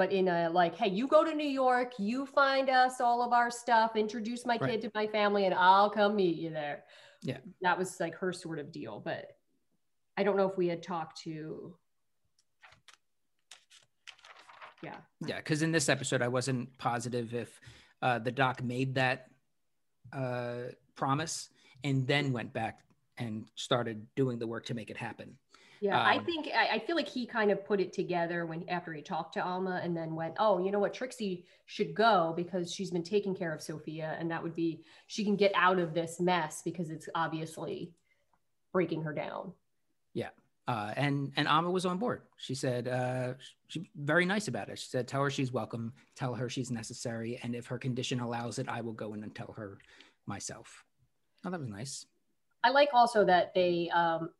[0.00, 3.34] But in a like, hey, you go to New York, you find us all of
[3.34, 4.70] our stuff, introduce my Right.
[4.70, 6.84] kid to my family, and I'll come meet you there.
[7.20, 7.36] Yeah.
[7.60, 8.98] That was like her sort of deal.
[8.98, 9.36] But
[10.16, 11.76] I don't know if we had talked to
[14.82, 14.96] yeah.
[15.26, 17.60] Yeah, because in this episode, I wasn't positive if
[18.00, 19.26] uh, the doc made that
[20.14, 21.50] uh, promise
[21.84, 22.80] and then went back
[23.18, 25.36] and started doing the work to make it happen.
[25.80, 28.68] Yeah, I Um, think I, I feel like he kind of put it together when
[28.68, 32.34] after he talked to Alma and then went, oh, you know what, Trixie should go
[32.36, 35.78] because she's been taking care of Sophia, and that would be she can get out
[35.78, 37.92] of this mess because it's obviously
[38.72, 39.52] breaking her down.
[40.12, 40.28] Yeah.
[40.68, 42.22] Uh, and and Alma was on board.
[42.36, 43.34] She said uh,
[43.68, 44.78] she very nice about it.
[44.78, 45.94] She said, "Tell her she's welcome.
[46.14, 49.34] Tell her she's necessary, and if her condition allows it, I will go in and
[49.34, 49.78] tell her
[50.26, 50.84] myself."
[51.44, 52.06] Oh, that was nice.
[52.62, 54.30] I like also that they um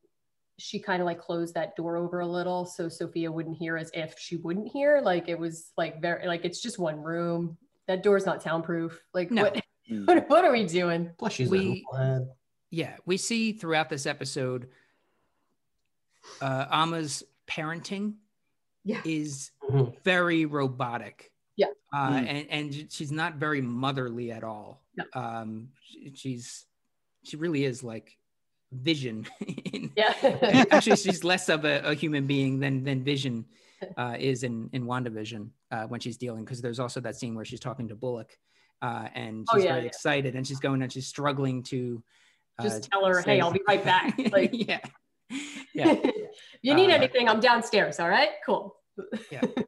[0.61, 3.89] she kind of like closed that door over a little so Sophia wouldn't hear as
[3.93, 5.01] if she wouldn't hear.
[5.03, 7.57] Like it was like very like it's just one room.
[7.87, 9.01] That door's not soundproof.
[9.13, 9.43] Like No.
[9.43, 10.07] what Mm.
[10.07, 11.09] what, what are we doing?
[11.17, 12.21] Plus, she's We- a.
[12.69, 14.69] Yeah, we see throughout this episode,
[16.41, 18.13] uh, Alma's parenting
[18.85, 19.01] Yeah.
[19.03, 20.01] is Mhm.
[20.03, 21.31] very robotic.
[21.57, 21.67] Yeah.
[21.93, 22.27] Uh, Mm.
[22.27, 24.83] and and she's not very motherly at all.
[24.95, 25.03] No.
[25.13, 26.65] Um, she- she's
[27.23, 28.17] she really is like
[28.71, 29.25] Vision.
[29.73, 30.13] in- Yeah.
[30.71, 33.45] Actually, she's less of a, a human being than than Vision
[33.97, 36.43] uh, is in in WandaVision uh, when she's dealing.
[36.45, 38.37] Because there's also that scene where she's talking to Bullock,
[38.81, 39.87] uh, and Oh, she's yeah, very yeah.
[39.87, 42.01] excited, and she's going and she's struggling to
[42.59, 44.17] uh, Just tell her, hey, I'll be right back.
[44.31, 44.79] Like yeah,
[45.73, 45.95] yeah.
[46.61, 47.99] you need Uh, anything, I'm downstairs.
[47.99, 48.75] All right, cool.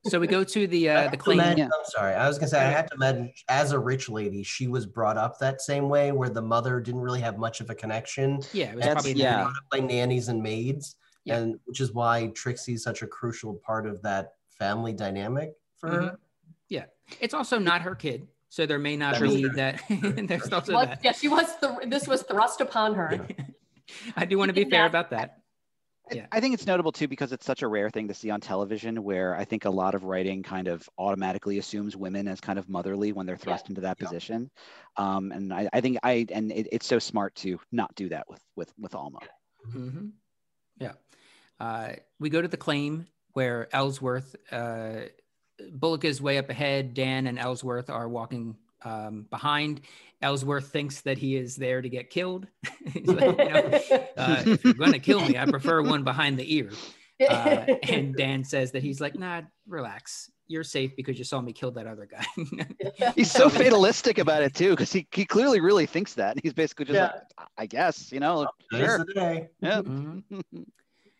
[0.07, 1.39] So we go to the uh, the to claim.
[1.39, 1.65] imagine- Yeah.
[1.65, 2.13] I'm sorry.
[2.13, 5.17] I was gonna say I have to imagine as a rich lady, she was brought
[5.17, 8.39] up that same way, where the mother didn't really have much of a connection.
[8.53, 9.37] Yeah, it was That's probably yeah.
[9.37, 9.43] yeah.
[9.43, 11.37] brought by nannies and maids, Yeah.
[11.37, 16.05] and which is why Trixie's such a crucial part of that family dynamic for Mm-hmm.
[16.05, 16.19] her.
[16.69, 16.85] Yeah,
[17.19, 19.81] it's also not her kid, so there may not That is be that.
[20.27, 20.99] There's also Was, that.
[21.03, 23.27] yeah, she was the this was thrust upon her.
[24.15, 24.87] I do want to be fair that.
[24.87, 25.39] about that.
[26.13, 26.27] I- Yeah.
[26.31, 29.03] I think it's notable too because it's such a rare thing to see on television
[29.03, 32.69] where I think a lot of writing kind of automatically assumes women as kind of
[32.69, 34.05] motherly when they're thrust into that Yeah.
[34.07, 34.51] position.
[34.97, 38.29] Um, and I, I think I and it, it's so smart to not do that
[38.29, 39.19] with with with Alma.
[39.71, 40.09] hmm
[40.79, 40.93] Yeah.
[41.59, 45.01] Uh, we go to the claim where Ellsworth, uh,
[45.71, 46.93] Bullock is way up ahead.
[46.93, 49.81] Dan and Ellsworth are walking um, behind.
[50.23, 52.47] Ellsworth thinks that he is there to get killed.
[52.93, 53.79] He's like, you know,
[54.17, 56.71] uh, if you're going to kill me, I prefer one behind the ear.
[57.21, 60.31] Uh, and Dan says that he's like, nah, relax.
[60.47, 62.25] You're safe because you saw me kill that other guy.
[63.15, 66.37] He's so So- fatalistic about it too because he, he clearly really thinks that.
[66.41, 67.11] He's basically just Yeah.
[67.37, 68.97] like, I guess, you know, Today's sure.
[69.05, 69.47] the day.
[69.61, 69.81] Yeah.
[69.81, 70.23] Mhm.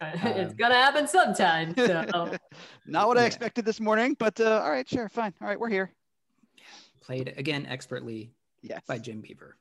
[0.02, 1.74] it's Um, gonna happen sometime.
[1.76, 2.38] So
[2.86, 3.28] Not what I Yeah.
[3.28, 5.34] expected this morning, but uh, all right, sure, fine.
[5.42, 5.92] All right, we're here.
[7.02, 8.32] Played again expertly
[8.64, 8.82] Yes.
[8.88, 9.58] by Jim Beaver.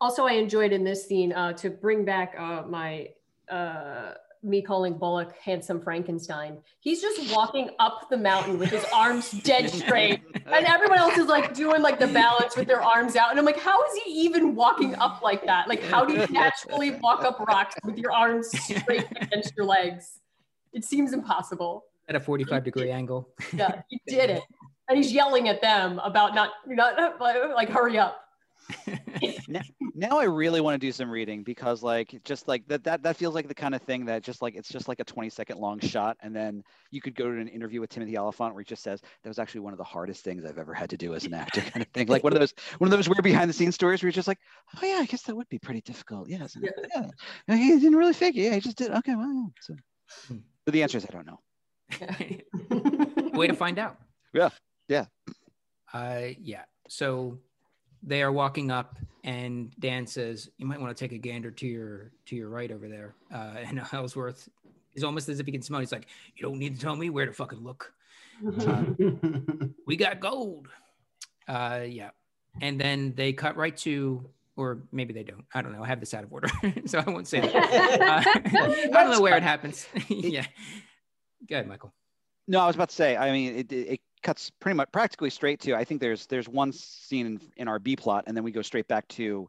[0.00, 3.08] also I enjoyed in this scene uh, to bring back uh, my
[3.50, 6.58] uh, me calling Bullock handsome Frankenstein.
[6.80, 10.22] He's just walking up the mountain with his arms dead straight.
[10.46, 13.30] And everyone else is like doing like the balance with their arms out.
[13.30, 15.68] And I'm like, how is he even walking up like that?
[15.68, 20.20] Like, how do you naturally walk up rocks with your arms straight against your legs?
[20.72, 21.84] It seems impossible.
[22.08, 23.28] At a 45 degree angle.
[23.52, 24.42] Yeah, he did it.
[24.88, 28.24] And he's yelling at them about not, not like, hurry up.
[29.94, 33.16] now I really want to do some reading because like just like that that that
[33.16, 35.58] feels like the kind of thing that just like it's just like a 20 second
[35.58, 38.66] long shot and then you could go to an interview with Timothy Olyphant where he
[38.66, 41.14] just says that was actually one of the hardest things I've ever had to do
[41.14, 43.48] as an actor kind of thing like one of those one of those weird behind
[43.48, 44.38] the scenes stories where you're just like
[44.76, 47.08] oh yeah I guess that would be pretty difficult yes Yeah.
[47.48, 47.56] yeah.
[47.56, 49.48] he didn't really figure yeah he just did okay well yeah.
[49.62, 49.74] so
[50.28, 50.38] Hmm.
[50.66, 51.40] but the answer is I don't know
[53.32, 53.96] Way to find out.
[54.34, 54.50] Yeah,
[54.88, 55.06] yeah.
[55.92, 56.64] Uh, yeah.
[56.88, 57.38] So
[58.02, 61.66] they are walking up, and Dan says, "You might want to take a gander to
[61.66, 64.48] your to your right over there." Uh, and Ellsworth
[64.94, 65.80] is almost as if he can smell.
[65.80, 65.82] it.
[65.84, 67.92] He's like, "You don't need to tell me where to fucking look.
[69.86, 70.68] We got gold."
[71.46, 72.10] Uh, yeah.
[72.60, 75.44] And then they cut right to, or maybe they don't.
[75.54, 75.82] I don't know.
[75.82, 76.48] I have this out of order,
[76.86, 77.54] so I won't say that.
[77.54, 78.22] Uh,
[78.98, 79.86] I don't know where it happens.
[80.08, 80.44] yeah.
[81.48, 81.92] Go ahead, Michael.
[82.46, 83.16] No, I was about to say.
[83.16, 85.74] I mean, it, it, it cuts pretty much practically straight to.
[85.74, 88.60] I think there's there's one scene in, in our B plot, and then we go
[88.60, 89.48] straight back to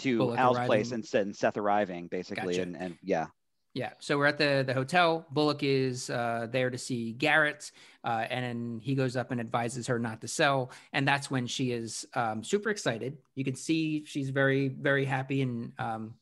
[0.00, 2.62] to Bullock Al's place and Seth, and Seth arriving, basically, Gotcha.
[2.62, 3.26] and and yeah,
[3.74, 3.92] Yeah.
[4.00, 5.26] So we're at the the hotel.
[5.30, 7.72] Bullock is uh, there to see Garret,
[8.04, 10.72] uh, and then he goes up and advises her not to sell.
[10.92, 13.16] And that's when she is um, super excited.
[13.34, 16.14] You can see she's very very happy and um,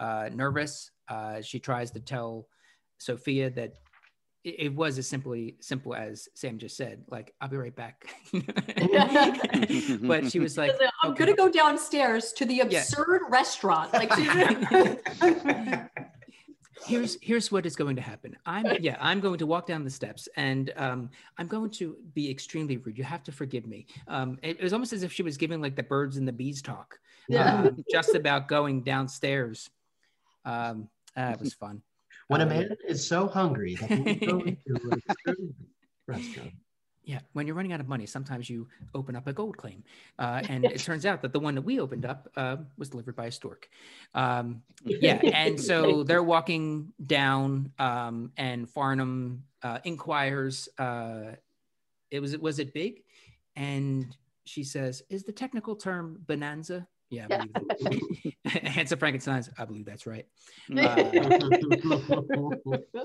[0.00, 0.90] uh, nervous.
[1.08, 2.48] Uh, she tries to tell
[2.98, 3.74] Sophia that
[4.44, 7.04] it, it was as simply simple as Sam just said.
[7.10, 8.14] Like, I'll be right back.
[10.02, 10.72] but she was like,
[11.02, 11.24] I'm okay.
[11.24, 12.64] gonna go downstairs to the Yeah.
[12.80, 13.92] absurd restaurant.
[13.92, 14.12] Like,
[16.86, 19.90] here's here's what is going to happen i'm yeah i'm going to walk down the
[19.90, 24.38] steps and um, i'm going to be extremely rude you have to forgive me um,
[24.42, 26.60] it, it was almost as if she was giving like the birds and the bees
[26.60, 27.62] talk Yeah.
[27.62, 29.70] um, just about going downstairs
[30.44, 31.80] um, that was fun
[32.28, 34.90] When a Uh, man is so hungry that he can go into
[35.26, 35.32] a
[36.06, 36.52] restaurant.
[37.06, 39.84] yeah when you're running out of money sometimes you open up a gold claim.
[40.18, 43.14] Uh, and it turns out that the one that we opened up uh, was delivered
[43.16, 43.68] by a stork.
[44.14, 51.32] Um, yeah and so they're walking down um, and Farnum uh, inquires uh,
[52.10, 53.02] it was was it big?
[53.56, 57.46] And she says is the technical term bonanza yeah, I
[57.78, 58.34] believe it.
[58.68, 59.50] Handsome Frankenstein's.
[59.58, 60.26] I believe that's right.
[60.76, 60.94] Uh,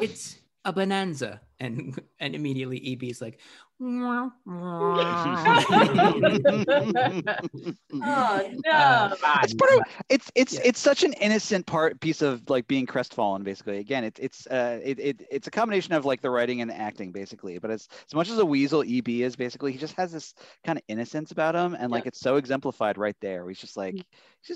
[0.01, 3.39] it's a bonanza, and and immediately EB is like,
[3.81, 4.31] oh
[8.55, 9.09] no.
[9.43, 10.59] it's part of it's it's Yeah.
[10.65, 14.79] it's such an innocent part piece of like being crestfallen basically again it's it's uh
[14.83, 17.87] it, it it's a combination of like the writing and the acting basically but it's
[18.07, 20.33] as much as a weasel eb is basically he just has this
[20.65, 23.93] kind of innocence about him and like it's so exemplified right there he's just like
[23.95, 24.03] he's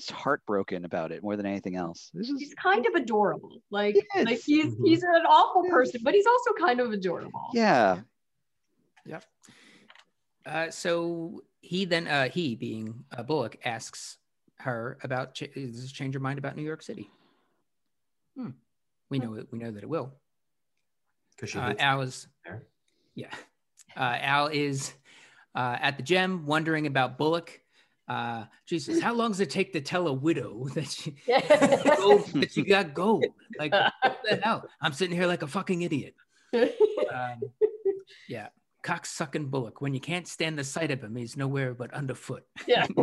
[0.02, 3.62] just heartbroken about it more than anything else this is He's kind of adorable.
[3.72, 4.86] Like, He like he's Mhm.
[4.86, 7.42] he's an awful person, but he's also kind of adorable.
[7.54, 8.00] yeah
[10.46, 14.18] Uh, so he then, uh, he being uh, Bullock, asks
[14.60, 17.10] her about ch- does this change her mind about New York City?
[18.38, 18.50] Hmm.
[19.10, 19.48] We know it.
[19.52, 20.14] We know that it will.
[21.36, 22.64] Because she Uh, Al is, there.
[23.16, 23.34] yeah.
[23.96, 24.94] Uh, Al is
[25.56, 27.60] uh, at the Gem wondering about Bullock.
[28.10, 31.16] Uh, Jesus, how long does it take to tell a widow that she
[31.98, 33.26] gold, that she got gold?
[33.58, 34.68] Like what the hell?
[34.82, 36.16] I'm sitting here like a fucking idiot.
[37.14, 37.44] Um,
[38.28, 38.48] yeah,
[38.84, 39.82] cock sucking Bullock.
[39.82, 42.46] When you can't stand the sight of him, he's nowhere but underfoot.
[42.68, 42.86] yeah.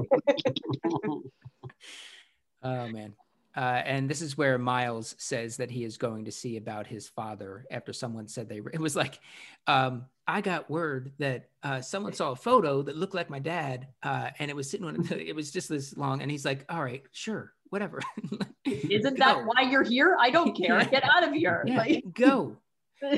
[2.62, 3.14] Oh man.
[3.56, 7.08] Uh, and this is where Miles says that he is going to see about his
[7.08, 8.60] father after someone said they.
[8.60, 8.70] were.
[8.70, 9.18] It was like,
[9.66, 13.88] um, I got word that uh, someone saw a photo that looked like my dad,
[14.04, 15.08] uh, and it was sitting on.
[15.10, 18.00] It was just this long, and he's like, "All right, sure, whatever."
[18.66, 19.24] Isn't Go.
[19.24, 20.16] that why you're here?
[20.20, 20.84] I don't care.
[20.84, 21.64] Get out of here.
[21.66, 22.56] Yeah, Like, go.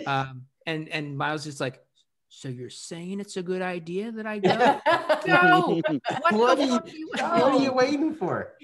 [0.06, 1.81] Um, and and Miles is like,
[2.34, 4.80] "So you're saying it's a good idea that I go?"
[5.26, 5.80] no.
[6.20, 8.54] What, What are you- what are you waiting for?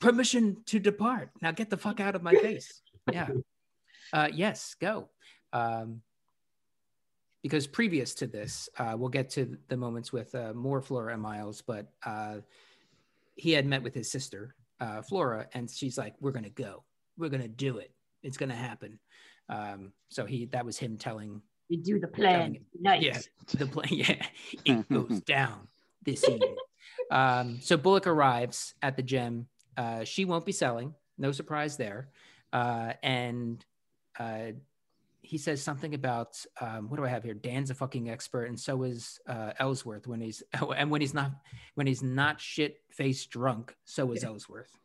[0.00, 1.30] permission to depart.
[1.40, 2.82] Now get the fuck out of my face.
[3.10, 3.28] Yeah.
[4.12, 5.08] Uh, yes, go.
[5.52, 6.00] Um,
[7.42, 11.22] because previous to this, uh, we'll get to the moments with uh, more Flora and
[11.22, 12.36] Miles, but uh,
[13.34, 16.84] he had met with his sister, uh, Flora, and she's like, "We're gonna go.
[17.18, 17.90] We're gonna do it.
[18.22, 19.00] It's gonna happen."
[19.48, 22.58] Um, so he that was him telling you do the plan.
[22.78, 23.02] Nice.
[23.02, 23.18] yeah,
[23.58, 23.88] the plane.
[23.90, 24.26] Yeah,
[24.64, 25.68] it goes down
[26.04, 26.56] this evening.
[27.10, 29.46] Um, so Bullock arrives at the gem.
[29.76, 30.94] Uh, she won't be selling.
[31.18, 32.08] No surprise there.
[32.52, 33.64] Uh, and
[34.18, 34.52] uh,
[35.22, 37.34] he says something about um, what do I have here?
[37.34, 40.42] Dan's a fucking expert, and so is uh, Ellsworth when he's
[40.76, 41.32] and when he's not
[41.74, 43.74] when he's not shit faced drunk.
[43.84, 44.78] So is Ellsworth.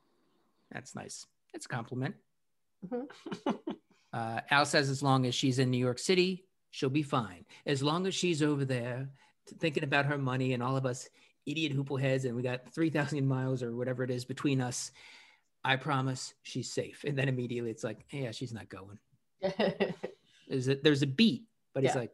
[0.71, 1.25] That's nice.
[1.53, 2.15] It's a compliment.
[4.11, 7.45] Uh, Al says as long as she's in New York City, she'll be fine.
[7.65, 9.09] As long as she's over there
[9.59, 11.09] thinking about her money and all of us
[11.45, 14.91] idiot hoople heads, and we got 3,000 miles or whatever it is between us,
[15.63, 17.03] I promise she's safe.
[17.05, 18.99] And then immediately it's like, yeah, she's not going.
[20.47, 21.43] There's a, there's a beat,
[21.75, 21.99] but he's Yeah.
[22.01, 22.11] like,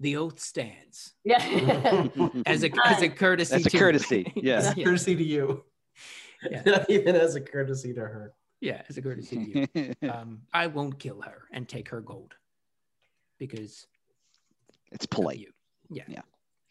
[0.00, 1.38] the oath stands yeah.
[2.46, 3.54] as a, as a courtesy.
[3.54, 4.74] That's a to- courtesy, yeah.
[4.76, 4.84] yeah.
[4.84, 5.64] Courtesy to you.
[6.50, 6.62] Yeah.
[6.66, 8.34] Not even as a courtesy to her.
[8.60, 10.10] Yeah, as a courtesy to you.
[10.10, 12.34] Um, I won't kill her and take her gold
[13.38, 13.86] because
[14.92, 15.50] it's of polite you.
[15.90, 16.04] Yeah.
[16.08, 16.20] Yeah.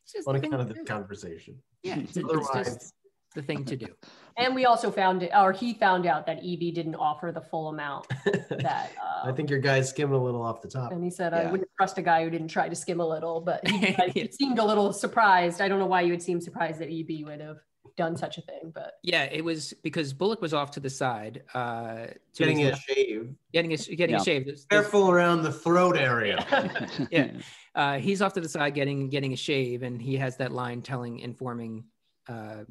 [0.04, 0.86] It's just On the thing account to of the do.
[0.86, 1.56] conversation.
[1.82, 2.94] Yeah, it's, it's Otherwise, just
[3.36, 3.88] the thing to do.
[4.38, 7.70] and we also found it, or he found out that EB didn't offer the full
[7.70, 8.08] amount
[8.50, 8.92] that.
[9.02, 10.92] Uh, I think your guy's skimming a little off the top.
[10.92, 13.42] And he said, I wouldn't trust a guy who didn't try to skim a little,
[13.42, 15.62] but he, he seemed a little surprised.
[15.62, 17.58] I don't know why you would seem surprised that EB would have
[17.96, 21.44] done such a thing, but Yeah, it was because Bullock was off to the side,
[21.54, 23.36] uh, Getting his a left- shave.
[23.54, 24.22] getting a getting Yeah.
[24.22, 24.46] a shave.
[24.46, 26.38] There's- there's- Careful around the throat area.
[27.12, 27.32] Yeah.
[27.76, 30.82] uh, he's off to the side getting getting a shave, and he has that line
[30.82, 31.84] telling informing
[32.28, 32.64] uh,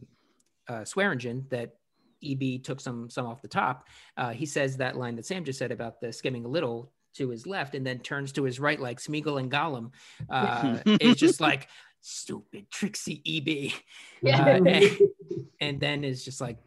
[0.69, 1.77] uh, Swearengen that
[2.25, 3.87] EB took some some off the top.
[4.17, 7.29] Uh, he says that line that Sam just said about the skimming a little to
[7.29, 9.91] his left and then turns to his right like Smeagol and Gollum.
[10.31, 11.69] Uh, it's just like
[12.03, 13.73] stupid Trixie EB.
[14.25, 14.45] Yeah.
[14.45, 14.99] Uh, and,
[15.61, 16.59] and then is just like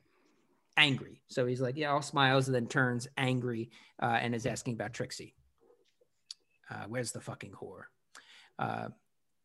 [0.76, 1.22] angry.
[1.28, 3.70] So he's like, yeah, all smiles and then turns angry
[4.02, 5.36] uh, and is asking about Trixie.
[6.70, 7.84] Uh, where's the fucking whore?
[8.60, 8.90] Uh,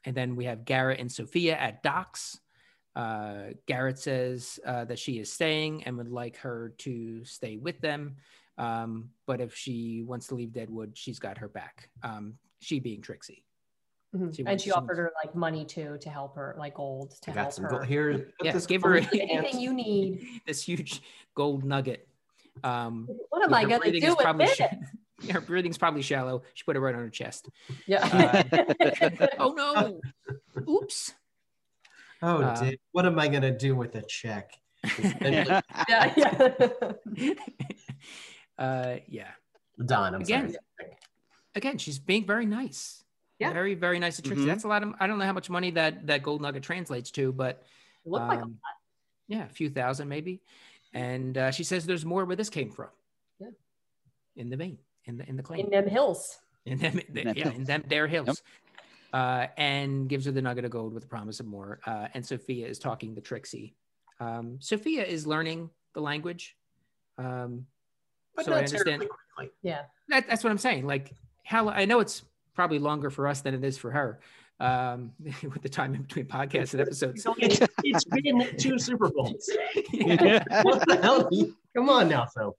[0.04, 2.40] and then we have Garret and Sophia at Doc's.
[2.96, 7.80] Uh, Garret says uh, that she is staying and would like her to stay with
[7.80, 8.16] them.
[8.58, 11.90] Um, but if she wants to leave Deadwood, she's got her back.
[12.02, 13.44] Um, she being Trixie.
[14.14, 14.34] Mhm.
[14.36, 17.12] She and she she offered wants- her like money too to help her, like gold
[17.22, 17.70] to I help some her.
[17.70, 18.18] gold here.
[18.38, 20.26] put Yeah, this give her gold in your Anything you need.
[20.46, 21.00] This huge
[21.36, 22.08] gold nugget.
[22.64, 24.56] Um, What am I gonna do is with probably it?
[24.56, 24.62] sh-
[25.22, 26.42] yeah, her breathing's probably shallow.
[26.54, 27.48] She put it right on her chest.
[27.86, 28.02] Yeah.
[29.38, 30.00] Oh no!
[30.68, 31.14] Oops.
[32.22, 34.52] Oh, Uh, dude, what am I gonna do with a check?
[34.84, 37.32] Essentially- yeah, yeah.
[38.58, 39.28] uh, yeah.
[39.86, 40.50] Don, I'm Again.
[40.50, 40.90] sorry.
[41.54, 43.04] Again, she's being very nice.
[43.40, 43.52] Yeah.
[43.52, 44.44] Very, very nice to Trixie.
[44.44, 44.48] Mhm.
[44.48, 44.92] That's a lot of.
[45.00, 47.64] I don't know how much money that that gold nugget translates to, but
[48.04, 48.58] It looked like a um,
[49.28, 50.42] yeah, a few thousand maybe.
[50.92, 52.88] And uh, she says there's more where this came from.
[53.40, 53.48] Yeah.
[54.36, 55.64] In the vein, in the in the claim.
[55.64, 56.38] in them hills.
[56.66, 57.54] in them, In them yeah, hills.
[57.56, 58.42] in them their hills.
[59.12, 61.80] Uh, and gives her the nugget of gold with the promise of more.
[61.86, 63.74] Uh, and Sophia is talking to Trixie.
[64.20, 66.56] Um, Sophia is learning the language.
[67.18, 67.66] Um,
[68.36, 69.00] But so I understand.
[69.08, 69.52] quickly.
[69.62, 69.82] Yeah.
[70.08, 70.86] That, that's what I'm saying.
[70.86, 71.12] Like
[71.44, 72.22] how I know it's
[72.60, 74.20] probably longer for us than it is for her.
[74.60, 77.26] Um, with the time in between podcasts and episodes.
[77.38, 79.48] It's, it's been two Super Bowls.
[79.94, 80.44] Yeah.
[80.62, 81.30] what the hell?
[81.74, 82.56] Come on now, so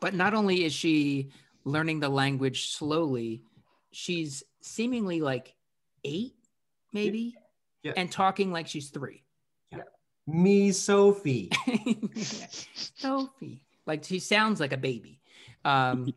[0.00, 1.30] But not only is she
[1.64, 3.42] learning the language slowly,
[3.92, 5.54] she's seemingly like
[6.02, 6.34] eight,
[6.92, 7.36] maybe,
[7.84, 7.92] Yeah.
[7.96, 9.22] and talking like she's three.
[10.26, 11.52] me, Sophie.
[12.74, 13.62] Sophie.
[13.86, 15.20] Like she sounds like a baby.
[15.64, 16.12] Um,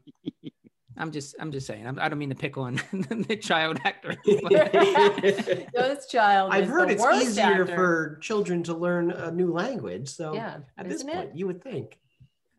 [0.97, 1.85] I'm just, I'm just saying.
[1.87, 4.15] I'm, I don't mean to pick on the child actor.
[4.25, 4.71] but-
[5.73, 6.51] This child.
[6.53, 7.75] I've is heard the it's worst easier actor.
[7.75, 10.09] for children to learn a new language.
[10.09, 11.35] So Yeah, at this isn't point, it?
[11.37, 11.97] you would think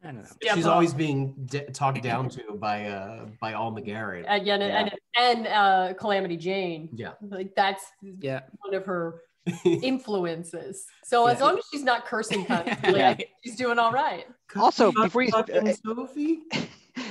[0.05, 0.28] I don't know.
[0.41, 4.24] Yeah, she's but- always being d- talked down to by uh by Alma Garret.
[4.28, 6.89] And, yeah, and, and, and uh, Calamity Jane.
[6.95, 7.12] Yeah.
[7.20, 8.43] Like that's Yeah.
[8.61, 9.22] one of her
[9.64, 10.84] influences.
[11.05, 14.26] So as long as she's not cursing constantly, I she's doing all right.
[14.57, 16.41] Also, before you- fucking Sophie.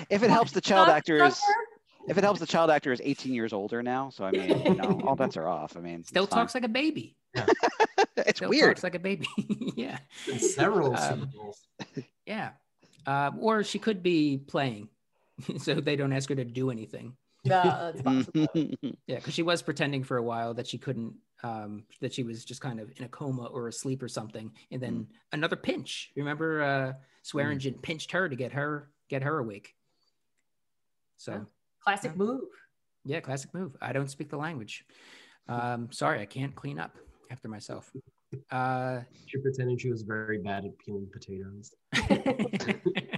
[0.10, 1.40] If it helps, the child Suck- actor is
[2.08, 4.10] if it helps, the child actor is 18 years older now.
[4.10, 5.76] So I mean, you know, all bets are off.
[5.76, 6.44] I mean, Still it's fine.
[6.44, 7.18] talks like a baby.
[8.16, 8.76] it's Still weird.
[8.78, 9.28] talks like a baby.
[9.76, 9.98] yeah.
[10.32, 11.30] In several Um,
[12.26, 12.52] Yeah.
[13.06, 14.90] Um, or she could be playing,
[15.60, 17.16] so they don't ask her to do anything.
[17.46, 18.48] No, that's possible.
[19.08, 21.14] Yeah, because she was pretending for a while that she couldn't,
[21.44, 24.82] um, that she was just kind of in a coma or asleep or something, and
[24.82, 26.12] then another pinch.
[26.18, 29.74] Remember, uh, Swearengen pinched her to get her get her awake.
[31.18, 31.40] So Yeah.
[31.84, 32.42] Classic move.
[33.06, 33.76] yeah, classic move.
[33.82, 34.86] I don't speak the language.
[35.48, 36.96] Um, sorry, I can't clean up
[37.32, 37.92] after myself.
[38.52, 41.74] Uh, She pretended she was very bad at peeling potatoes.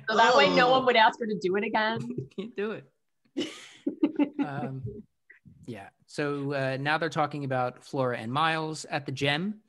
[0.10, 0.72] So that way no Oh.
[0.72, 2.00] one would ask her to do it again.
[2.36, 3.48] can't do it.
[4.46, 4.82] um,
[5.68, 5.90] yeah.
[6.08, 9.62] So uh, now they're talking about Flora and Miles at the gem,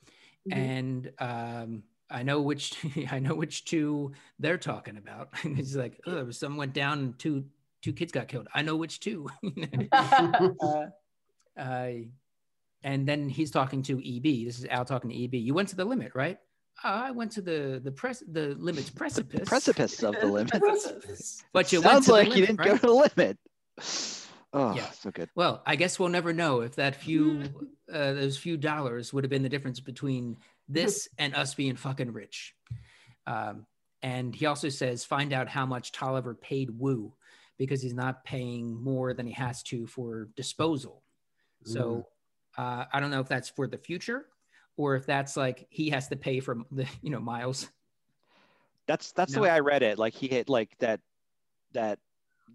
[0.50, 0.56] Mhm.
[0.56, 2.74] and um, I know which
[3.10, 5.28] I know which two they're talking about.
[5.42, 7.44] And it's like, oh, there was some went down and two
[7.82, 8.48] two kids got killed.
[8.54, 9.28] I know which two.
[9.92, 10.86] uh,
[11.58, 11.88] uh,
[12.82, 14.46] and then he's talking to EB.
[14.46, 15.34] This is Al talking to EB.
[15.34, 16.38] You went to the limit, right?
[16.82, 19.48] "Uh, I went to the the press the limit's precipice.
[19.48, 20.52] Precipice of the limit.
[21.52, 22.68] But you went Sounds the like you didn't right?
[22.68, 23.38] go to the limit.
[24.52, 24.90] Oh, Yeah.
[24.90, 25.28] so good.
[25.34, 27.42] Well, I guess we'll never know if that few,
[27.92, 32.12] uh, those few dollars would have been the difference between this and us being fucking
[32.12, 32.54] rich.
[33.26, 33.66] Um,
[34.02, 37.12] and he also says, find out how much Tolliver paid Wu
[37.60, 41.02] because he's not paying more than he has to for disposal.
[41.66, 42.06] So
[42.56, 44.24] uh, I don't know if that's for the future
[44.78, 47.68] or if that's like he has to pay for the, you know, miles.
[48.88, 49.36] That's that's No.
[49.36, 49.98] the way I read it.
[49.98, 51.00] Like he hit like that
[51.72, 51.98] that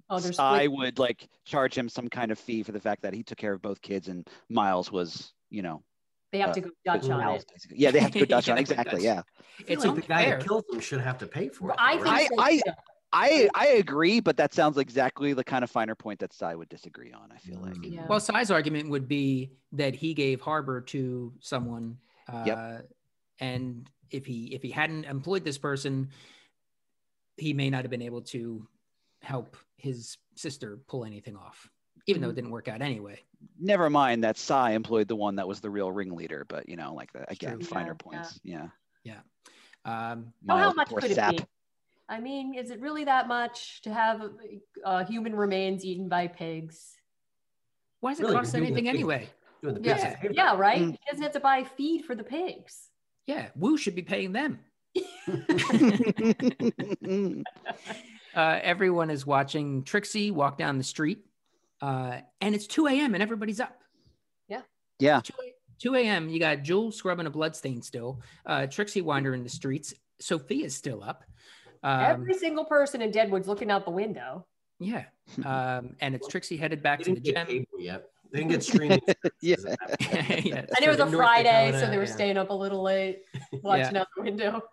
[0.10, 3.22] Oh, I would like charge him some kind of fee for the fact that he
[3.24, 5.84] took care of both kids and Miles was, you know,
[6.32, 7.52] they have uh, to go Dutch on Miles it.
[7.54, 7.78] basically.
[7.78, 8.62] Yeah, they have to go Dutch on it.
[8.62, 9.04] exactly.
[9.04, 9.04] Dutch.
[9.04, 9.22] Yeah.
[9.68, 10.38] It's like the guy unfair.
[10.40, 11.76] that kills him should have to pay for it.
[11.80, 12.28] I though, think right?
[12.30, 12.62] so, I- too.
[13.16, 16.70] I I agree, but that sounds exactly the kind of finer point that Cy would
[16.70, 17.32] disagree on.
[17.32, 17.74] I feel like.
[17.76, 17.94] Mm.
[17.96, 18.06] Yeah.
[18.08, 21.98] Well, Cy's argument would be that he gave Harbor to someone,
[22.28, 22.90] uh, Yep.
[23.40, 26.10] and if he if he hadn't employed this person,
[27.38, 28.68] he may not have been able to
[29.22, 31.70] help his sister pull anything off,
[32.08, 33.20] even though it didn't work out anyway.
[33.60, 36.94] Never mind that Cy employed the one that was the real ringleader, but you know,
[36.94, 37.66] like the, again, true.
[37.66, 38.20] finer Yeah, yeah.
[38.22, 38.40] points.
[38.44, 39.20] Yeah.
[39.86, 41.32] Um, Oh, how much poor could it sap.
[41.38, 41.46] be?
[42.08, 44.22] I mean, is it really that much to have
[44.84, 46.92] uh, human remains eaten by pigs?
[48.02, 49.28] why does it Really, cost anything anyway?
[49.64, 50.34] Yeah, pigs a favor.
[50.36, 50.80] yeah, right.
[50.82, 50.92] Mm.
[50.92, 52.90] He doesn't have to buy feed for the pigs.
[53.26, 54.60] Yeah, Wu should be paying them.
[58.36, 61.26] uh, everyone is watching Trixie walk down the street,
[61.82, 63.14] uh, and it's 2 a.m.
[63.16, 63.82] and everybody's up.
[64.48, 64.62] yeah.
[65.22, 66.30] 2 a- 2 a.m.
[66.30, 68.22] You got Jewel's scrubbing a bloodstain still.
[68.46, 69.94] Uh, Trixie wandering the streets.
[70.22, 71.26] Sophia's still up.
[71.86, 74.46] Um, Every single person in Deadwood's looking out the window.
[74.80, 75.04] yeah,
[75.46, 77.46] um, and it's Trixie headed back to the Gem.
[77.48, 78.10] cable yet.
[78.32, 79.02] They didn't get streaming.
[79.42, 79.56] Yeah.
[79.56, 80.46] services at that point.
[80.46, 82.12] yeah, And it was a in North Friday, so they were yeah.
[82.12, 83.22] staying up a little late,
[83.62, 84.64] watching out the window.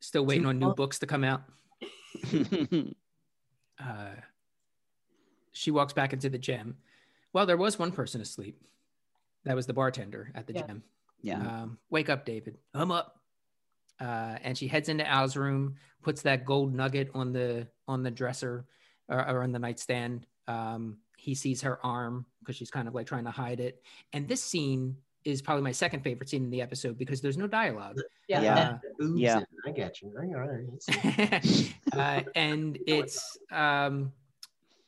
[0.00, 1.42] still waiting on new books to come out.
[3.78, 4.14] Uh,
[5.52, 6.76] she walks back into the Gem.
[7.32, 8.60] Well, there was one person asleep.
[9.44, 10.66] That was the bartender at the Yeah.
[10.66, 10.82] Gem.
[11.20, 11.62] yeah.
[11.62, 12.56] Um, wake up, David.
[12.72, 13.20] I'm up.
[14.00, 18.10] Uh, and she heads into Al's room, puts that gold nugget on the on the
[18.10, 18.66] dresser
[19.08, 20.26] or, or on the nightstand.
[20.48, 23.82] Um, he sees her arm because she's kind of like trying to hide it.
[24.12, 27.46] And this scene is probably my second favorite scene in the episode because there's no
[27.46, 27.98] dialogue.
[28.28, 28.42] Yeah.
[28.42, 28.78] Yeah.
[29.02, 29.40] Oops, Yeah.
[29.66, 30.12] I get you.
[30.18, 30.64] All right.
[31.32, 34.12] It's- uh, and it's um,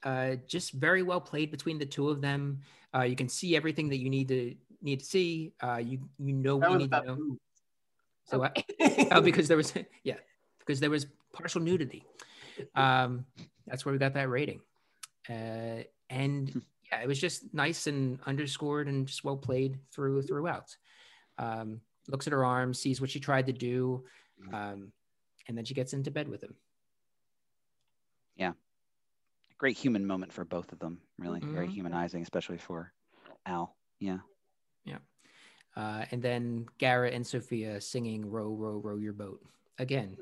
[0.02, 2.60] uh, just very well played between the two of them.
[2.94, 5.52] Uh, you can see everything that you need to need to see.
[5.62, 7.16] Uh, you you know That what you need to about know.
[7.16, 7.38] food.
[8.26, 8.62] So what?
[9.12, 9.72] oh, because there was
[10.04, 10.16] yeah,
[10.58, 12.04] because there was partial nudity.
[12.74, 13.26] Um,
[13.66, 14.60] that's where we got that rating.
[15.28, 20.76] Uh, and yeah, it was just nice and underscored and just well played through throughout.
[21.38, 24.04] Um, looks at her arm, sees what she tried to do,
[24.52, 24.92] um,
[25.48, 26.54] and then she gets into bed with him.
[28.36, 28.52] Yeah,
[29.58, 31.00] great human moment for both of them.
[31.18, 31.72] Really, very Mhm.
[31.72, 32.92] humanizing, especially for
[33.44, 33.76] Al.
[33.98, 34.18] Yeah.
[35.76, 39.40] Uh, and then Garret and Sophia singing "Row, row, row your boat"
[39.78, 40.16] again.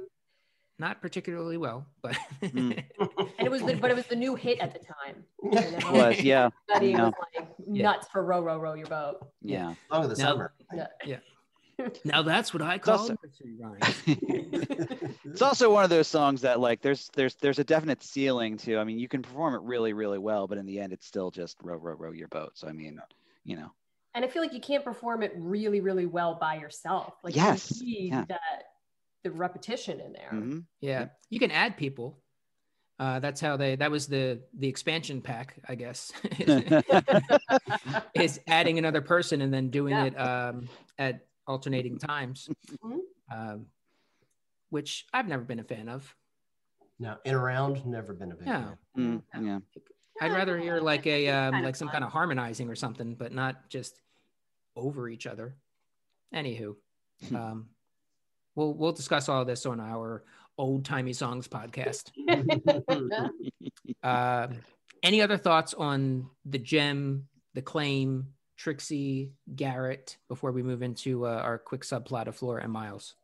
[0.80, 2.82] Not particularly well, but Mm.
[3.38, 5.24] And it was the, but it was the new hit at the time.
[5.42, 5.92] You It know?
[5.92, 6.20] was.
[6.20, 6.48] Yeah.
[6.74, 7.04] Everybody Yeah.
[7.04, 7.82] was like Yeah.
[7.84, 9.24] nuts for row, row, row your boat.
[9.40, 9.74] Yeah.
[9.90, 10.52] Song of the Now- summer.
[11.04, 11.18] Yeah.
[12.04, 13.16] now that's what I call also-
[14.06, 18.78] it's also one of those songs that like there's there's there's a definite ceiling to.
[18.78, 21.30] I mean, you can perform it really really well, but in the end, it's still
[21.30, 22.52] just row row row your boat.
[22.54, 23.00] So I mean,
[23.44, 23.70] you know.
[24.14, 27.14] And I feel like you can't perform it really, really well by yourself.
[27.24, 28.24] Like Yes, you need yeah.
[28.28, 28.40] that
[29.24, 30.30] the repetition in there.
[30.32, 30.64] Mhm.
[30.80, 32.20] Yeah, you can add people.
[32.98, 33.74] Uh, that's how they.
[33.74, 36.12] That was the the expansion pack, I guess.
[38.14, 40.04] is adding another person and then doing Yeah.
[40.04, 42.48] it um, at alternating times,
[42.84, 43.00] Mhm.
[43.32, 43.66] um,
[44.70, 46.14] which I've never been a fan of.
[47.00, 48.52] No, in around, never been a big No.
[48.94, 49.22] fan.
[49.36, 49.58] Mm, yeah.
[50.20, 53.68] I'd rather hear like a um, like some kind of harmonizing or something, but not
[53.68, 54.00] just
[54.76, 55.56] over each other.
[56.34, 56.76] Anywho,
[57.28, 57.36] Hmm.
[57.36, 57.68] um,
[58.54, 60.24] we'll we'll discuss all this on our
[60.58, 62.10] old timey songs podcast.
[64.02, 64.58] Um,
[65.02, 68.26] any other thoughts on the gem, the claim,
[68.58, 73.14] Trixie, Garret before we move into uh, our quick subplot of Flora and Miles?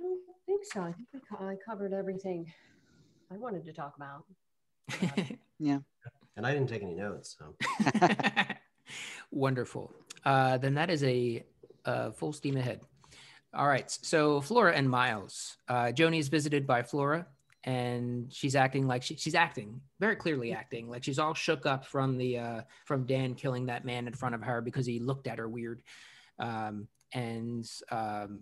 [0.00, 0.80] I don't think so.
[0.80, 2.52] I think we co- I covered everything
[3.32, 4.24] I wanted to talk about.
[5.58, 5.78] Yeah.
[6.36, 7.36] And I didn't take any notes.
[7.38, 7.54] So
[9.30, 9.90] Wonderful.
[10.26, 11.42] Uh, then that is a,
[11.86, 12.80] uh full steam ahead.
[13.56, 13.90] All right.
[13.90, 15.56] So Flora and Miles.
[15.66, 17.26] Uh, Joanie is visited by Flora,
[17.64, 21.86] and she's acting like she, she's acting very clearly acting like she's all shook up
[21.86, 25.26] from the uh, from Dan killing that man in front of her because he looked
[25.26, 25.80] at her weird,
[26.38, 28.40] um, and um,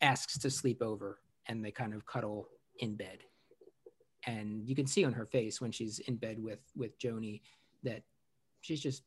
[0.00, 3.18] asks to sleep over, and they kind of cuddle in bed.
[4.26, 7.42] And you can see on her face when she's in bed with with Joanie
[7.82, 8.02] that
[8.62, 9.02] she's just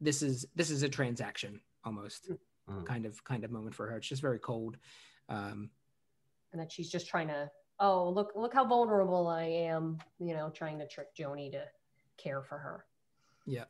[0.00, 2.30] this is this is a transaction almost
[2.68, 2.86] Mm.
[2.86, 3.98] kind of kind of moment for her.
[3.98, 4.78] It's just very cold.
[5.28, 5.68] Um,
[6.52, 10.48] And that she's just trying to, oh, look, look how vulnerable I am, you know,
[10.48, 11.64] trying to trick Joanie to
[12.16, 12.86] care for her.
[13.44, 13.64] yeah.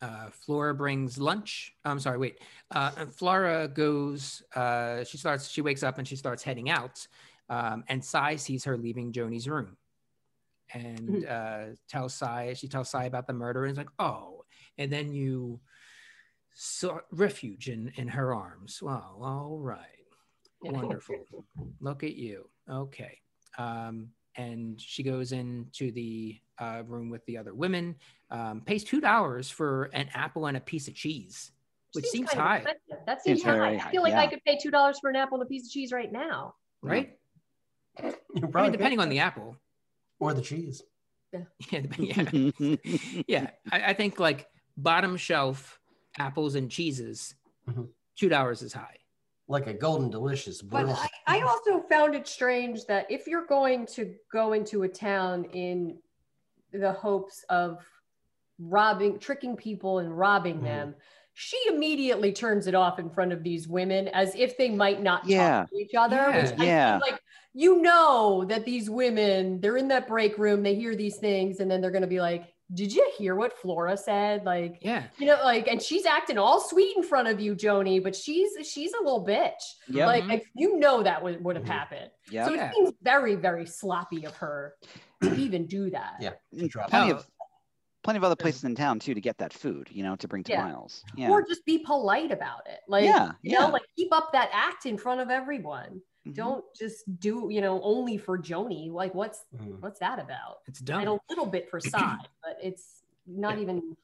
[0.00, 1.74] Uh, Flora brings lunch.
[1.84, 2.38] I'm sorry, wait.
[2.70, 4.44] Uh, and Flora goes.
[4.54, 5.48] Uh, she starts.
[5.48, 7.04] She wakes up and she starts heading out.
[7.48, 9.76] Um, and Cy sees her leaving Joanie's room,
[10.72, 12.52] and uh, tells Cy.
[12.54, 14.37] She tells Cy about the murder, and is like, "Oh."
[14.78, 15.60] And then you
[16.54, 18.80] sought refuge in in her arms.
[18.82, 19.18] Wow.
[19.20, 19.80] All right.
[20.62, 21.16] Wonderful.
[21.80, 22.48] Look at you.
[22.70, 23.18] Okay.
[23.58, 27.96] Um, and she goes into the uh, room with the other women,
[28.30, 31.52] um, pays $2 for an apple and a piece of cheese,
[31.92, 33.06] which seems kind of high, expensive.
[33.06, 33.58] That seems Seems high.
[33.58, 35.66] very I feel like I could pay two dollars for an apple and a piece
[35.66, 36.54] of cheese right now.
[36.82, 37.16] right?
[38.02, 38.14] You
[38.54, 39.56] I mean, depending on the apple.
[40.20, 40.82] or the cheese.
[41.32, 41.80] Yeah.
[41.80, 42.76] dep- Yeah.
[43.28, 43.50] yeah.
[43.72, 44.46] I, I think like
[44.78, 45.78] bottom shelf
[46.18, 47.34] apples and cheeses,
[47.68, 47.88] Mhm.
[48.16, 48.94] $2 is high.
[49.50, 50.60] like a golden delicious.
[50.60, 50.86] But.
[50.90, 55.44] I, I also found it strange that if you're going to go into a town
[55.54, 55.98] in
[56.70, 57.82] the hopes of
[58.58, 60.64] robbing, tricking people and robbing Mhm.
[60.64, 60.94] them,
[61.32, 65.26] she immediately turns it off in front of these women as if they might not
[65.26, 65.60] Yeah.
[65.60, 66.16] talk to each other.
[66.16, 66.42] Yeah.
[66.50, 66.98] Which I Yeah.
[66.98, 67.22] feel like
[67.54, 71.70] you know that these women, they're in that break room, they hear these things, and
[71.70, 74.44] then they're gonna be like, Did you hear what Flora said?
[74.44, 75.04] Like, Yeah.
[75.16, 78.50] you know, like, and she's acting all sweet in front of you, Joanie, but she's
[78.68, 79.52] she's a little bitch.
[79.88, 80.06] Yep.
[80.06, 80.28] Like, Mhm.
[80.28, 81.68] like, you know that would, would have Mhm.
[81.68, 82.10] happened.
[82.30, 82.46] Yeah.
[82.46, 82.68] So Yeah.
[82.68, 84.74] it seems very, very sloppy of her
[85.22, 86.16] to even do that.
[86.20, 86.32] Yeah.
[86.50, 87.16] Plenty Oh.
[87.16, 87.30] of
[88.04, 90.42] plenty of other places in town too to get that food, you know, to bring
[90.44, 90.64] to Yeah.
[90.64, 91.04] Miles.
[91.16, 91.30] Yeah.
[91.30, 92.80] Or just be polite about it.
[92.86, 93.60] Like, Yeah, you yeah.
[93.60, 96.00] know, like keep up that act in front of everyone.
[96.28, 96.34] Mhm.
[96.34, 98.90] Don't just do, you know, only for Joanie.
[98.90, 99.80] Like, what's Mhm.
[99.80, 100.60] what's that about?
[100.66, 101.00] It's done.
[101.00, 101.80] And a little bit for
[102.20, 103.96] side, but it's not even.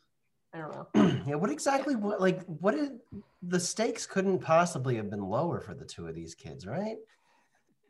[0.52, 0.88] I don't know.
[1.26, 1.96] yeah, what exactly?
[1.96, 3.00] What like what did
[3.42, 6.96] the stakes couldn't possibly have been lower for the two of these kids, right?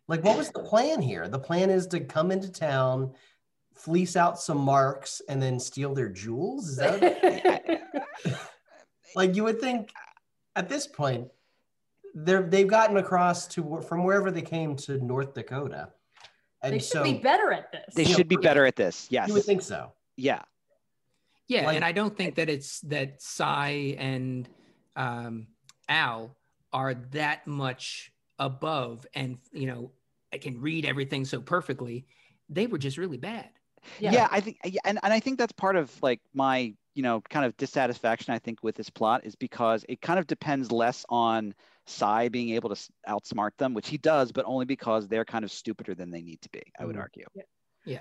[0.09, 1.29] Like, what was the plan here?
[1.29, 3.15] The plan is to come into town,
[3.75, 6.69] fleece out some marks, and then steal their jewels.
[6.71, 7.81] Is that
[9.17, 9.93] like you would think
[10.57, 11.29] at this point
[12.15, 15.91] they're they've gotten across to from wherever they came to North Dakota,
[16.63, 17.95] and they should so be better at this.
[17.95, 18.15] They Yeah.
[18.17, 19.07] should be better at this.
[19.11, 19.29] Yes.
[19.29, 19.93] you would think so.
[20.17, 20.43] yeah.
[21.47, 24.49] Yeah, Like- and I don't think that it's that Cy and
[24.97, 25.49] um,
[25.91, 26.35] Al
[26.73, 29.91] are that much above, and you know,
[30.33, 32.07] I can read everything so perfectly.
[32.49, 33.51] They were just really bad.
[34.01, 37.21] yeah, i think yeah, and, and i think that's part of like my you know
[37.29, 41.05] kind of dissatisfaction i think with this plot is because it kind of depends less
[41.11, 41.55] on
[41.87, 45.51] Cy being able to outsmart them which he does but only because they're kind of
[45.53, 47.27] stupider than they need to be i would Mhm.
[47.85, 48.01] yeah.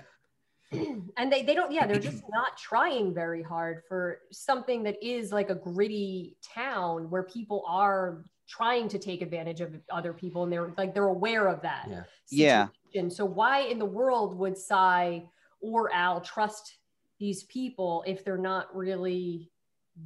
[1.18, 5.30] and they, they don't yeah they're just not trying very hard for something that is
[5.32, 10.52] like a gritty town where people are trying to take advantage of other people and
[10.52, 12.04] they're like they're aware of that Yeah.
[12.30, 12.68] Yeah.
[12.68, 13.10] situation.
[13.10, 15.28] so why in the world would Cy
[15.60, 16.78] or Al trust
[17.20, 19.52] these people if they're not really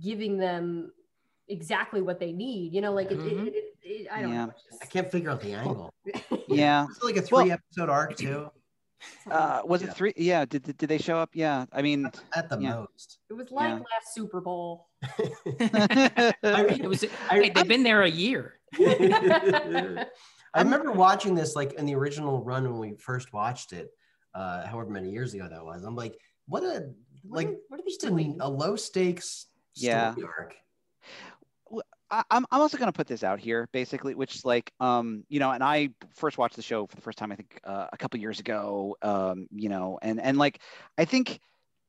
[0.00, 0.92] giving them
[1.48, 3.46] exactly what they need you know like it, Mhm.
[3.46, 3.67] it, it, it,
[4.12, 4.46] I don't Yeah.
[4.46, 5.92] know just- I can't figure out the angle.
[6.48, 8.50] yeah It's like a Well- three episode arc too,
[9.30, 9.88] uh was Yeah.
[9.88, 12.74] it three yeah did, did, did they show up yeah i mean at the Yeah.
[12.80, 13.18] most.
[13.30, 13.74] it was like Yeah.
[13.76, 14.88] last Super Bowl
[15.46, 17.04] it was.
[17.30, 18.54] I- hey, they've been there a year.
[18.78, 20.06] I
[20.56, 23.90] remember watching this like in the original run when we first watched it,
[24.34, 25.84] uh, however many years ago that was.
[25.84, 26.90] I'm like, what a
[27.22, 28.38] What like are- what are they doing?
[28.40, 30.14] a low stakes story Yeah.
[30.26, 30.54] arc.
[32.10, 35.24] I, I'm I'm also going to put this out here, basically, which is like, um,
[35.28, 37.88] you know, and I first watched the show for the first time, I think, uh,
[37.92, 40.60] a couple years ago, um, you know, and and like,
[40.96, 41.40] I think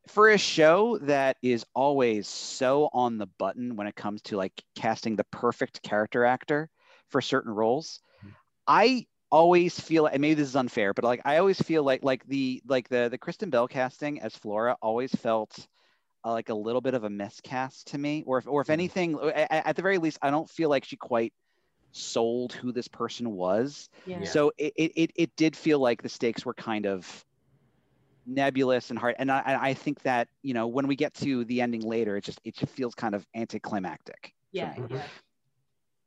[0.08, 4.64] for a show that is always so on the button when it comes to like
[4.76, 6.70] casting the perfect character actor
[7.10, 8.02] for certain roles,
[8.68, 12.26] I always feel, and maybe this is unfair, but like, I always feel like like
[12.28, 15.68] the like the the Kristen Bell casting as Flora always felt
[16.26, 18.74] uh, like a little bit of a miscast to me, or if, or if Mhm.
[18.74, 21.34] anything, at, at the very least, I don't feel like she quite
[21.92, 23.90] sold who this person was.
[24.06, 24.20] yeah.
[24.20, 24.26] Yeah.
[24.30, 27.26] So it, it, it, it did feel like the stakes were kind of
[28.26, 29.16] nebulous and hard.
[29.18, 32.24] And I, I think that, you know, when we get to the ending later, it
[32.24, 34.34] just, it just feels kind of anticlimactic.
[34.52, 35.02] yeah, yeah.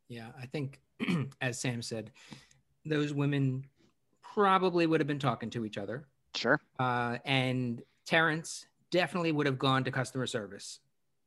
[0.09, 0.79] Yeah, I think,
[1.41, 2.11] as Sam said,
[2.85, 3.65] those women
[4.23, 6.07] probably would have been talking to each other,
[6.37, 6.61] Sure.
[6.79, 10.79] uh, and Terrence definitely would have gone to customer service.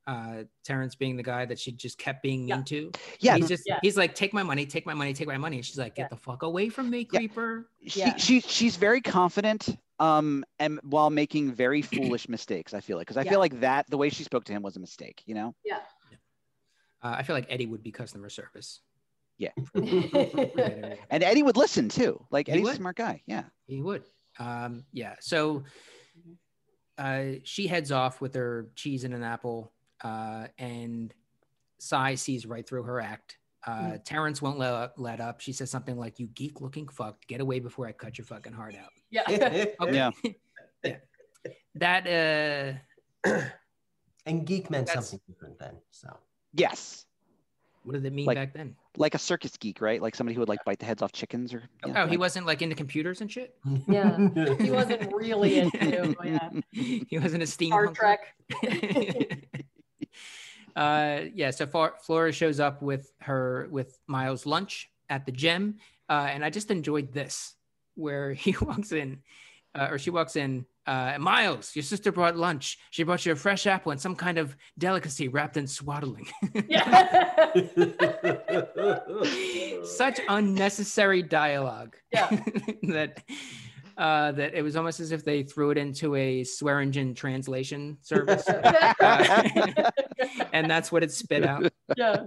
[0.07, 2.63] Uh, Terrence being the guy that she just kept being mean Yeah.
[2.63, 2.91] to.
[3.19, 3.35] Yeah.
[3.37, 3.79] he's just Yeah.
[3.81, 5.57] he's like, take my money, take my money, take my money.
[5.57, 6.07] And she's like, get Yeah.
[6.09, 7.19] the fuck away from me, Yeah.
[7.19, 7.69] creeper.
[7.87, 8.15] She, Yeah.
[8.15, 13.17] she, she's very confident um, and while making very foolish mistakes, I feel like, because
[13.17, 13.31] I Yeah.
[13.31, 15.55] feel like that, the way she spoke to him was a mistake, you know?
[15.63, 15.79] Yeah.
[17.01, 18.81] Uh, I feel like Eddie would be customer service.
[19.37, 19.51] Yeah.
[21.09, 22.23] And Eddie would listen too.
[22.29, 23.21] Like He Eddie's a smart guy.
[23.25, 23.43] Yeah.
[23.67, 24.03] He would.
[24.37, 25.15] Um, yeah.
[25.19, 25.63] So
[26.97, 29.71] uh, she heads off with her cheese and an apple,
[30.03, 31.13] uh, and
[31.77, 33.37] Cy sees right through her act.
[33.65, 35.41] Uh, Terrence won't let up, let up.
[35.41, 38.53] She says something like, "You geek looking fuck, get away before I cut your fucking
[38.53, 39.23] heart out." yeah.
[39.27, 39.73] Okay.
[39.93, 40.11] Yeah.
[40.83, 40.97] yeah.
[41.75, 42.79] That
[43.25, 43.39] uh,
[44.25, 45.77] and geek meant something different then.
[45.91, 46.15] So
[46.53, 47.05] Yes.
[47.85, 48.75] What did it mean Like- back then?
[48.97, 50.01] Like a circus geek, right?
[50.01, 51.63] Like somebody who would like bite the heads off chickens or.
[51.85, 53.55] yeah, oh, he like- wasn't like into computers and shit.
[53.87, 54.17] Yeah.
[54.59, 56.49] He wasn't really into yeah.
[56.71, 58.33] he wasn't a steam Star Trek.
[60.75, 65.75] uh, yeah, so far Flora shows up with her with Miles' lunch at the Gem,
[66.09, 67.55] uh, and I just enjoyed this
[67.95, 69.19] where he walks in,
[69.75, 72.77] uh, or she walks in, Uh, Miles, your sister brought lunch.
[72.91, 76.27] She brought you a fresh apple and some kind of delicacy wrapped in swaddling.
[76.67, 77.51] Yeah.
[79.83, 81.95] Such unnecessary dialogue.
[82.11, 82.29] Yeah.
[82.83, 83.23] that
[83.97, 88.43] uh, that it was almost as if they threw it into a Swearengen translation service,
[88.49, 89.89] Uh,
[90.51, 91.71] and that's what it spit out.
[91.95, 92.23] yeah.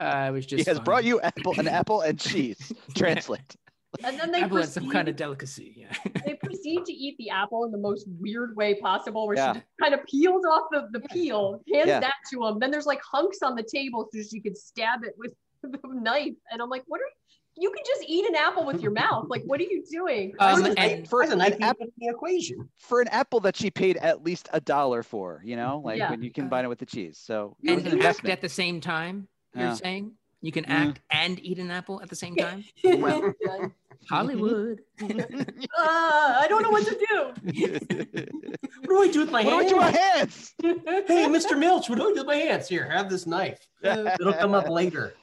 [0.00, 0.84] Uh, it was He just has fun.
[0.84, 2.72] brought you apple, an apple and cheese.
[2.96, 3.54] Translate.
[4.02, 5.74] And then they apple and proceed, some kind of delicacy.
[5.76, 6.10] Yeah.
[6.26, 9.52] they proceed to eat the apple in the most weird way possible, where Yeah.
[9.52, 12.00] she just kind of peels off the, the peel, hands Yeah.
[12.00, 12.58] that to him.
[12.58, 15.32] Then there's like hunks on the table so she could stab it with
[15.62, 16.34] the knife.
[16.50, 17.10] And I'm like, what are you
[17.62, 19.26] You can just eat an apple with your mouth.
[19.28, 20.34] Like, what are you doing?
[20.40, 22.68] Um, and for where's an app- even in the equation?
[22.78, 26.10] For an apple that she paid at least a dollar for, you know, like Yeah.
[26.10, 27.18] when you combine it with the cheese.
[27.22, 28.32] So it and was an investment.
[28.32, 29.28] at the same time.
[29.54, 29.74] You're Yeah.
[29.74, 30.12] saying
[30.44, 30.70] you can Mm.
[30.88, 32.64] act and eat an apple at the same time.
[32.84, 33.30] Yeah.
[34.10, 34.80] Hollywood.
[35.00, 37.32] Uh, I don't know what to do.
[38.84, 40.54] What do I do with my what do I hands?
[40.60, 41.08] do with my hands?
[41.08, 41.58] Hey, Mr.
[41.58, 42.68] Milch, what do I do with my hands?
[42.68, 43.66] Here, have this knife.
[43.82, 45.14] It'll come up later.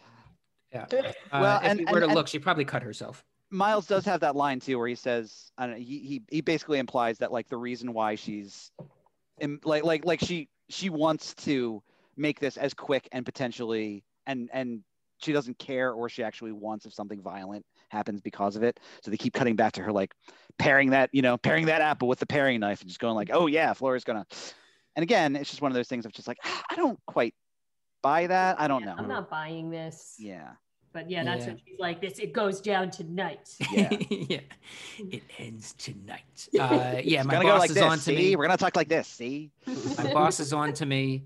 [0.73, 0.85] Yeah.
[1.31, 3.23] Well, Uh, if and- we were to and- look, she probably cut herself.
[3.51, 6.41] Miles does have that line too, where he says, I don't know, he, he he
[6.41, 8.71] basically implies that like the reason why she's,
[9.39, 11.83] im- like like like she she wants to
[12.17, 14.83] make this as quick and potentially and and
[15.23, 18.79] she doesn't care or she actually wants if something violent happens because of it.
[19.03, 20.13] So they keep cutting back to her like
[20.57, 23.29] paring that you know paring that apple with the paring knife and just going like,
[23.33, 24.25] oh yeah, Flora's gonna.
[24.95, 27.33] And again, it's just one of those things of just like "Ah, I don't quite
[28.03, 28.59] buy that.
[28.59, 28.95] I don't know.
[28.97, 30.15] I'm not buying this.
[30.19, 30.49] Yeah.
[30.93, 31.53] But yeah, that's Yeah.
[31.53, 32.01] what she's like.
[32.01, 33.55] This it goes down tonight.
[33.71, 33.89] Yeah.
[34.09, 34.39] yeah.
[34.99, 36.49] It ends tonight.
[36.59, 37.83] Uh, yeah, It's my gonna boss go like is this.
[37.83, 38.35] on to See, me.
[38.35, 39.07] we're gonna talk like this.
[39.07, 39.51] See.
[39.97, 41.23] My boss is on to me,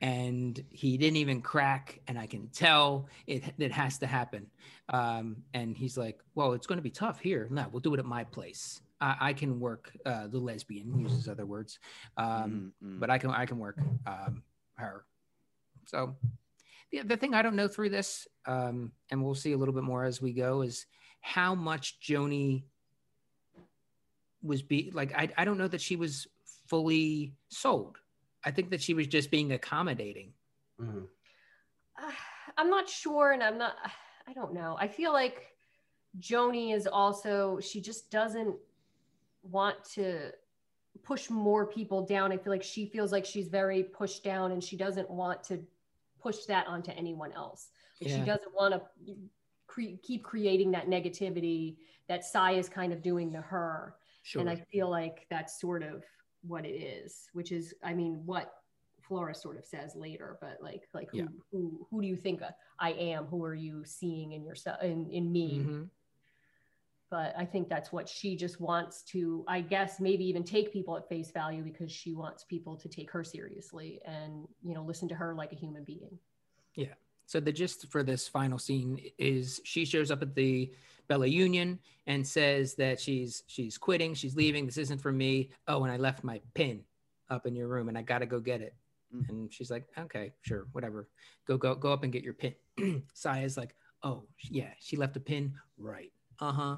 [0.00, 4.46] and he didn't even crack, and I can tell it it has to happen.
[4.88, 7.48] Um, and he's like, "Well, it's going to be tough here.
[7.50, 8.80] No, we'll do it at my place.
[9.00, 10.98] I, I can work uh, the lesbian.
[10.98, 11.78] Uses other words,
[12.16, 13.00] um, Mm, mm.
[13.00, 14.42] but I can I can work um,
[14.76, 15.04] her.
[15.86, 16.16] So
[16.90, 19.84] the, the thing I don't know through this, um, and we'll see a little bit
[19.84, 20.86] more as we go, is
[21.20, 22.64] how much Joanie
[24.42, 25.12] was be like.
[25.14, 26.26] I I don't know that she was
[26.66, 27.98] fully sold.
[28.44, 30.32] I think that she was just being accommodating.
[30.80, 31.08] Mhm.
[31.96, 32.12] Uh,
[32.56, 33.76] I'm not sure, and I'm not.
[34.26, 34.76] I don't know.
[34.78, 35.56] I feel like
[36.18, 37.58] Joanie is also.
[37.60, 38.56] She just doesn't
[39.42, 40.32] want to
[41.02, 42.32] push more people down.
[42.32, 45.66] I feel like she feels like she's very pushed down, and she doesn't want to
[46.20, 47.70] push that onto anyone else.
[48.00, 49.16] Like, She doesn't want to
[49.66, 51.76] cre- keep creating that negativity
[52.08, 53.96] that Cy is kind of doing to her.
[54.22, 54.40] Sure.
[54.40, 56.04] And I feel like that's sort of
[56.42, 58.52] what it is, which is, I mean, what
[59.00, 61.26] Flora sort of says later, but like, like who, Yeah.
[61.50, 62.42] who, who do you think
[62.78, 63.24] I am?
[63.26, 65.60] Who are you seeing in yourself, in, in me?
[65.60, 65.90] Mhm.
[67.10, 70.94] But I think that's what she just wants to, I guess, maybe even take people
[70.94, 75.08] at face value because she wants people to take her seriously and, you know, listen
[75.08, 76.18] to her like a human being.
[77.28, 80.72] So the gist for this final scene is she shows up at the
[81.08, 84.64] Bella Union and says that she's she's quitting, she's leaving.
[84.64, 85.50] This isn't for me.
[85.68, 86.82] Oh, and I left my pin
[87.28, 88.74] up in your room, and I got to go get it.
[89.14, 89.28] Mm.
[89.28, 91.06] And she's like, okay, sure, whatever.
[91.46, 92.54] Go go go up and get your pin.
[93.12, 95.52] Saya's like, oh yeah, she left a pin.
[95.76, 96.12] Right.
[96.40, 96.76] Uh huh.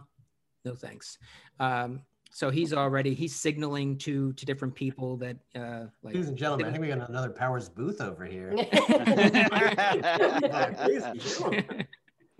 [0.64, 1.18] No thanks.
[1.60, 2.00] Um,
[2.30, 6.66] so he's already he's signaling to to different people that uh like Ladies and gentlemen,
[6.66, 8.50] I think we got another Powers Boothe over here.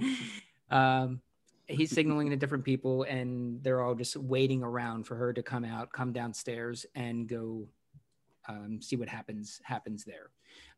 [0.70, 1.20] um,
[1.66, 5.64] he's signaling to different people, and they're all just waiting around for her to come
[5.64, 7.66] out, come downstairs, and go
[8.48, 10.30] um, see what happens happens there.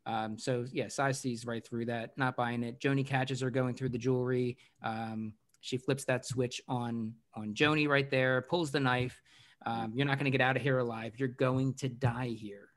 [0.05, 2.79] Um, so yeah, Cy sees right through that, not buying it.
[2.79, 4.57] Joanie catches her going through the jewelry.
[4.81, 5.33] Um,
[5.63, 9.21] she flips that switch on on Joanie right there, pulls the knife.
[9.65, 11.13] Um, you're not going to get out of here alive.
[11.17, 12.67] You're going to die here.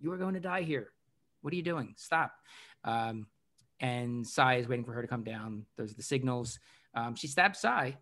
[0.00, 0.88] You are going to die here.
[1.42, 1.94] What are you doing?
[1.96, 2.32] Stop.
[2.82, 3.28] Um,
[3.78, 5.64] and Cy is waiting for her to come down.
[5.76, 6.58] There's the signals.
[6.94, 7.96] Um, she stabs Cy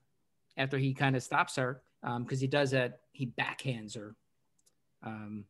[0.57, 1.83] after he kind of stops her
[2.21, 3.01] because he does that.
[3.13, 4.17] He backhands her
[5.03, 5.45] um,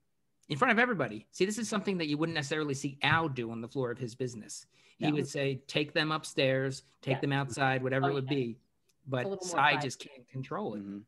[0.49, 1.28] in front of everybody.
[1.30, 3.99] See, this is something that you wouldn't necessarily see Al do on the floor of
[3.99, 4.66] his business.
[4.99, 7.20] He would say, "Take them upstairs, take Yeah.
[7.20, 8.36] them outside, whatever Oh, it would yeah.
[8.36, 8.59] be."
[9.07, 10.84] But little more Cy just can't control it.
[10.86, 11.03] Mhm.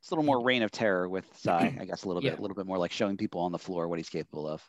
[0.00, 2.30] It's a little more reign of terror with Cy, I guess a little Yeah.
[2.30, 4.62] bit, a little bit more like showing people on the floor what he's capable of.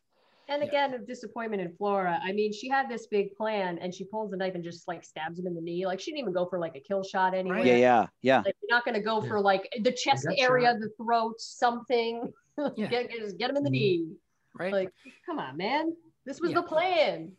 [0.47, 0.68] And Yeah.
[0.70, 2.20] again, of disappointment in Flora.
[2.24, 5.03] I mean, she had this big plan and she pulls the knife and just like
[5.03, 5.86] stabs him in the knee.
[5.88, 7.58] Like she didn't even go for like a kill shot anyway.
[7.58, 7.66] Right.
[7.66, 8.38] Yeah, yeah, yeah.
[8.45, 9.28] Like you're not gonna go Yeah.
[9.28, 10.80] for like the chest area, shot.
[10.80, 12.32] the throat, something.
[12.78, 12.88] Yeah.
[12.88, 13.74] get, get- just get him in the Mhm.
[13.74, 14.16] knee.
[14.58, 14.72] Right.
[14.72, 14.93] Like,
[15.26, 15.93] come on, man.
[16.24, 16.62] This was Yeah.
[16.62, 17.36] the plan.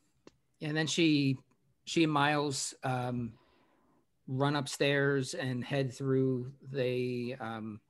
[0.60, 1.38] and then she
[1.84, 3.32] she and miles um,
[4.28, 7.80] run upstairs and head through the um,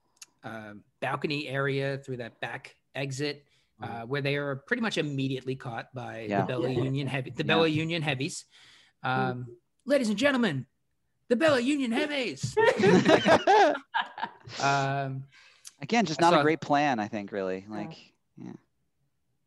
[0.45, 3.45] uh, balcony area through that back exit
[3.83, 6.43] uh, where they are pretty much immediately caught by Yeah.
[6.43, 6.83] the Bella Yeah.
[6.83, 7.47] Union heavy, the Yeah.
[7.47, 8.45] Bella Union heavies.
[9.03, 9.47] Um,
[9.85, 10.67] Ladies and gentlemen,
[11.29, 12.57] the Bella Union heavies.
[14.63, 15.25] um,
[15.83, 16.99] Again, just not saw- a great plan.
[16.99, 17.93] I think really like
[18.43, 18.53] yeah.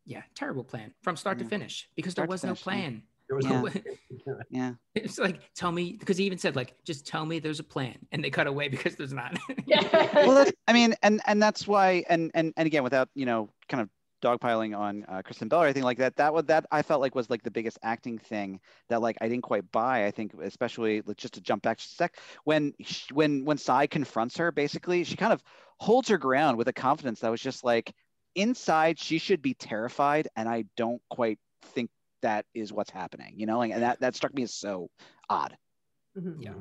[0.05, 2.63] yeah, terrible plan from start to finish because Start there to was no finish, yeah.
[2.89, 3.03] plan.
[3.30, 3.61] There was Yeah.
[3.61, 4.73] no- Yeah.
[4.95, 7.97] It's like tell me because he even said like just tell me there's a plan
[8.11, 9.38] and they cut away because there's not.
[9.65, 10.25] Yeah.
[10.25, 13.49] well that's, i mean and and that's why and and and again without you know
[13.67, 13.89] kind of
[14.21, 17.13] dogpiling on uh, kristen bell or anything like that that was that i felt like
[17.15, 18.59] was like the biggest acting thing
[18.89, 21.93] that like i didn't quite buy i think especially like, just to jump back just
[21.93, 25.41] a sec when sh when when Cy confronts her basically she kind of
[25.77, 27.93] holds her ground with a confidence that was just like
[28.36, 31.39] inside she should be terrified and i don't quite
[31.73, 31.89] think
[32.22, 34.89] that is what's happening you know like and that that struck me as so
[35.30, 35.55] odd
[36.17, 36.36] Mhm.
[36.39, 36.53] Yeah.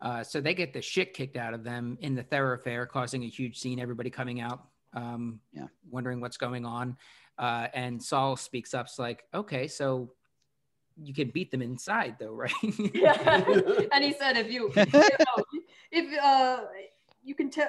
[0.00, 3.28] Uh, so they get the shit kicked out of them in the thoroughfare, causing a
[3.28, 3.78] huge scene.
[3.78, 5.66] Everybody coming out, um, Yeah.
[5.90, 6.96] wondering what's going on.
[7.36, 10.14] Uh, and Sol speaks up, it's like, "Okay, so
[10.96, 12.52] you can beat them inside, though, right?"
[12.94, 13.44] Yeah.
[13.92, 15.44] and he said, if you, you know,
[15.90, 16.64] if uh,
[17.22, 17.68] you can tell,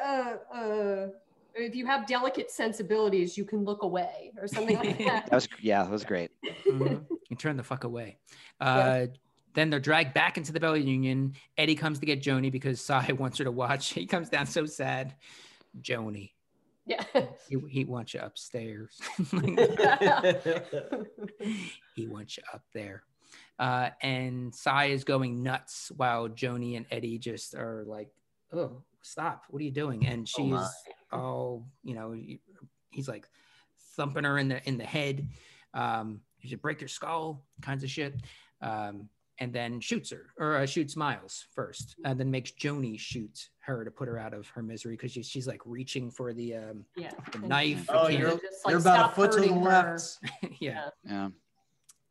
[0.53, 1.07] uh, uh,
[1.55, 5.25] if you have delicate sensibilities, you can look away or something like that.
[5.27, 6.31] that was yeah that was great
[6.67, 7.05] Mhm.
[7.29, 8.17] You turn the fuck away.
[8.59, 9.07] Uh,
[9.53, 11.33] Then they're dragged back into the Bella Union.
[11.57, 13.91] Eddie comes to get Joanie because Cy wants her to watch.
[13.93, 15.15] He comes down so sad.
[15.81, 16.33] Joanie,
[16.85, 17.03] yeah.
[17.49, 18.99] he, he wants you upstairs.
[21.95, 23.03] he wants you up there.
[23.59, 28.09] Uh, and Cy is going nuts while Joanie and Eddie just are like,
[28.53, 29.43] oh, stop.
[29.49, 30.05] What are you doing?
[30.05, 30.67] And Oh
[31.12, 31.18] my.
[31.18, 32.16] she's all, you know,
[32.91, 33.28] he's like
[33.95, 35.28] thumping her in the in the head.
[35.74, 38.16] Um, you should break your skull, kinds of shit.
[38.62, 39.09] Um,
[39.39, 43.84] and then shoots her or uh, shoots Miles first, and then makes Joanie shoot her
[43.84, 46.86] to put her out of her misery because she's, she's like reaching for the um,
[46.95, 47.09] yeah.
[47.32, 47.88] the knife.
[47.89, 49.70] Oh, can't- you're, just, like, you're about a stop foot to the hurting her.
[49.70, 50.20] left.
[50.59, 51.30] yeah, yeah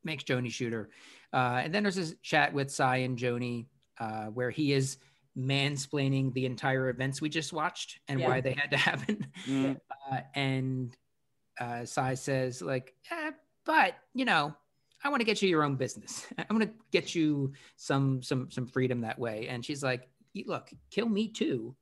[0.05, 0.91] makes Joanie shoot her.
[1.33, 3.67] Uh, and then there's this chat with Cy and Joanie
[3.99, 4.99] uh, where he is
[5.39, 8.29] mansplaining the entire events we just watched and Yeah.
[8.29, 9.27] why they had to happen.
[9.47, 9.81] Mm.
[10.11, 10.97] Uh, and
[11.59, 13.31] uh, Cy says, like, eh,
[13.65, 14.55] but you know,
[15.03, 16.27] I want to get you your own business.
[16.39, 19.49] I want to get you some some some freedom that way.
[19.49, 20.09] And she's like,
[20.47, 21.75] look, kill me too,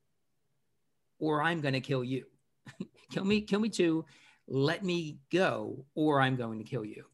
[1.19, 2.25] or I'm gonna kill you.
[3.11, 4.05] kill me, kill me too.
[4.47, 7.05] Let me go, or I'm going to kill you.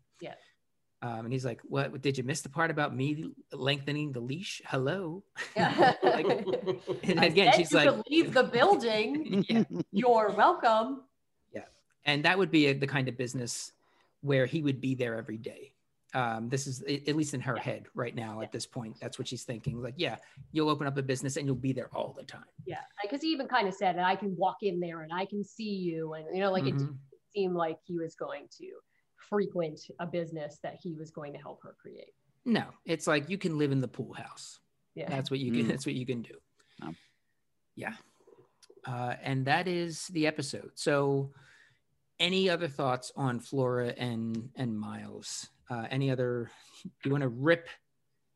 [1.06, 1.14] Yeah.
[1.20, 2.01] Um, and he's like, "What?
[2.01, 4.62] Did you miss the part about me lengthening the leash?
[4.66, 5.24] Hello."
[5.56, 5.93] Yeah.
[6.03, 6.28] Like,
[7.03, 9.45] and I again, she's like, leave the building.
[9.49, 9.64] yeah.
[9.91, 11.03] You're welcome.
[11.53, 11.66] Yeah,
[12.06, 13.72] and that would be a, the kind of business
[14.22, 15.72] where he would be there every day
[16.16, 19.28] um, this is at least in her head right now at this point that's what
[19.28, 20.16] she's thinking like yeah
[20.51, 23.28] you'll open up a business and you'll be there all the time Yeah, because he
[23.34, 26.26] even kind of said, "I can walk in there and I can see you," and
[26.34, 26.80] you know, like it Mhm.
[26.80, 26.99] didn't
[27.36, 28.66] seem like he was going to
[29.30, 32.13] frequent a business that he was going to help her create.
[32.45, 34.59] no it's like you can live in the pool house
[34.95, 35.67] Yeah, that's what you can Mm.
[35.69, 36.36] that's what you can do
[36.84, 36.93] Oh.
[37.76, 37.93] yeah
[38.88, 41.32] uh, and that is the episode so
[42.19, 46.49] any other thoughts on flora and and miles uh, any other
[46.84, 47.67] do you want to rip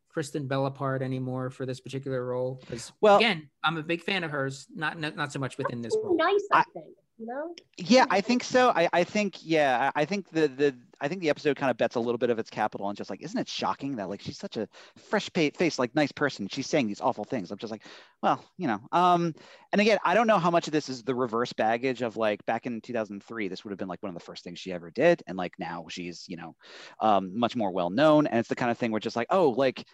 [0.10, 4.24] kristen bell apart anymore for this particular role because Well- again i'm a big fan
[4.24, 6.42] of hers not not, not so much within this role nice.
[6.52, 6.88] I, I- think
[7.20, 7.54] you know.
[7.78, 8.70] Yeah, I think so.
[8.70, 11.96] I, I think yeah, I think the the I think the episode kind of bets
[11.96, 14.38] a little bit of its capital and just like, isn't it shocking that like she's
[14.38, 14.68] such a
[14.98, 17.52] fresh face, like nice person, she's saying these awful things.
[17.52, 17.84] I'm just like,
[18.24, 18.80] well, you know.
[18.92, 19.34] Um,
[19.72, 22.46] and again, I don't know how much of this is the reverse baggage of like
[22.46, 24.90] back in 2003, this would have been like one of the first things she ever
[24.90, 26.56] did, and like now she's you know,
[27.02, 29.50] um, much more well known, and it's the kind of thing where just like, oh,
[29.50, 29.86] like,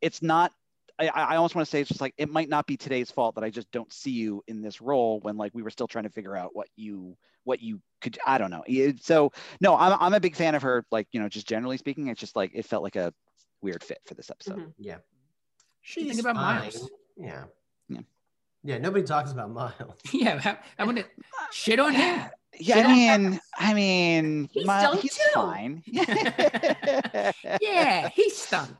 [0.00, 0.52] it's not
[0.98, 3.34] I, I almost want to say it's just like it might not be today's fault
[3.34, 6.04] that I just don't see you in this role when like we were still trying
[6.04, 8.62] to figure out what you what you could I don't know.
[9.00, 10.84] So no, I'm I'm a big fan of her.
[10.92, 13.12] Like you know, just generally speaking, it's just like it felt like a
[13.60, 14.58] weird fit for this episode.
[14.58, 14.72] Mhm.
[14.78, 14.94] Yeah.
[14.94, 15.02] Think
[15.82, 16.60] She's about fine.
[16.60, 16.90] Miles.
[17.16, 17.44] Yeah.
[17.88, 18.00] Yeah.
[18.62, 18.78] Yeah.
[18.78, 19.74] Nobody talks about Miles.
[20.12, 21.04] yeah I, I want to
[21.50, 22.28] shit on him
[22.58, 25.82] Yeah, I mean, I mean, He's my- done he's fine.
[27.60, 28.70] yeah he stunk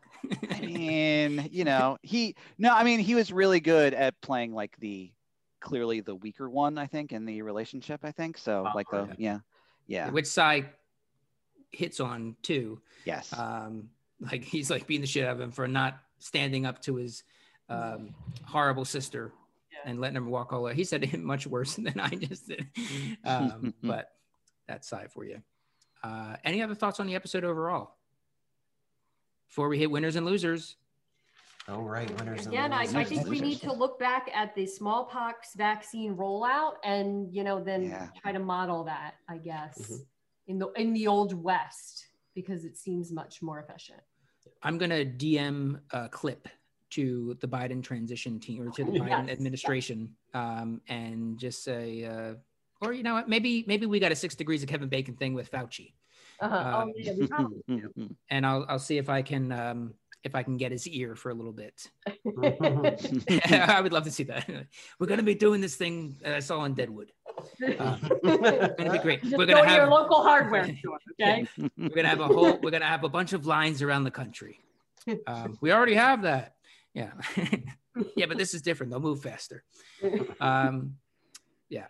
[0.50, 4.76] I mean, you know, he no, I mean, he was really good at playing like
[4.78, 5.12] the
[5.60, 8.00] clearly the weaker one, I think, in the relationship.
[8.04, 8.66] I think so.
[8.66, 9.38] Oh, like the yeah.
[9.86, 10.68] yeah, yeah, which side
[11.70, 13.88] hits on too yes, um,
[14.20, 17.24] like he's like beating the shit out of him for not standing up to his
[17.68, 18.14] um,
[18.44, 19.32] horrible sister
[19.72, 19.90] Yeah.
[19.90, 20.74] and letting him walk all the way.
[20.74, 22.66] He said it much worse than I just did.
[23.24, 24.10] Um, but
[24.68, 25.42] that's side for you.
[26.02, 27.93] Uh, any other thoughts on the episode overall?
[29.54, 30.74] Before we hit winners and losers,
[31.68, 32.40] Oh right, winners.
[32.46, 36.72] and Again, I, I think we need to look back at the smallpox vaccine rollout
[36.82, 38.08] and, you know, then Yeah.
[38.20, 40.06] try to model that, I guess, Mhm.
[40.48, 44.00] in the in the old West, because it seems much more efficient.
[44.64, 46.48] I'm gonna DM a clip
[46.90, 49.36] to the Biden transition team or to the Biden Yes.
[49.38, 52.34] administration, um, and just say, uh,
[52.80, 55.32] or you know what, maybe maybe we got a six degrees of Kevin Bacon thing
[55.32, 55.92] with Fauci,
[56.40, 56.56] Uh-huh.
[56.56, 58.16] Um, oh, yeah, we probably do.
[58.30, 61.30] and I'll I'll see if I can um, if I can get his ear for
[61.30, 61.90] a little bit.
[63.50, 64.48] I would love to see that.
[64.98, 67.12] We're gonna be doing this thing that I saw on Deadwood.
[67.78, 69.22] Uh, it's gonna be great.
[69.22, 71.46] Just We're go gonna to your local hardware store, okay?
[71.76, 74.60] we're gonna have a whole we're gonna have a bunch of lines around the country
[75.26, 76.54] um, we already have that
[76.94, 77.10] yeah
[78.16, 79.64] yeah but this is different they'll move faster
[80.40, 80.94] um,
[81.68, 81.86] yeah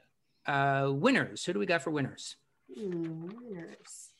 [0.47, 2.37] uh, winners who do we got for winners
[2.75, 4.11] Hmm, winners.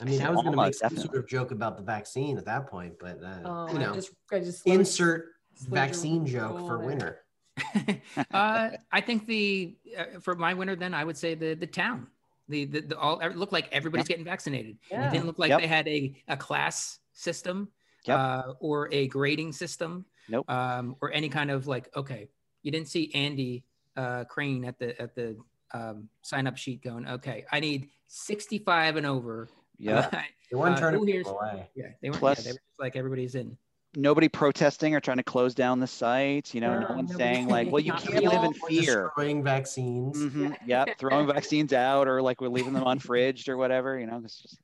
[0.00, 1.08] I mean, I was going to make some definitely.
[1.08, 3.94] sort of joke about the vaccine at that point, but uh, Oh, you I know,
[3.94, 5.24] just, I just slowed- insert
[5.54, 7.18] slowed vaccine joke for roll winner.
[8.34, 12.06] uh, i think the uh, for my winner then i would say the the town
[12.50, 14.08] the the, the all it looked like everybody's Yep.
[14.08, 15.08] getting vaccinated Yeah.
[15.08, 15.60] it didn't look like Yep.
[15.62, 17.68] they had a, a class system
[18.04, 18.18] Yep.
[18.18, 20.50] uh, or a grading system Nope.
[20.50, 22.28] um, or any kind of like okay
[22.62, 23.64] you didn't see andy
[23.96, 25.38] uh, Cramed at the at the
[25.72, 30.08] um, sign up sheet going okay i need 65 and over yeah.
[30.50, 31.68] They weren't Uh, turning who people away.
[31.74, 33.56] yeah they were Plus- yeah, they were just like everybody's in
[33.98, 36.52] Nobody protesting or trying to close down the site.
[36.52, 40.22] You know, Yeah, no one's saying like, "Well, you can't live in fear." Destroying vaccines.
[40.22, 43.98] hmm Yep, throwing vaccines out or like we're leaving them unfridged or whatever.
[43.98, 44.60] You know, it's just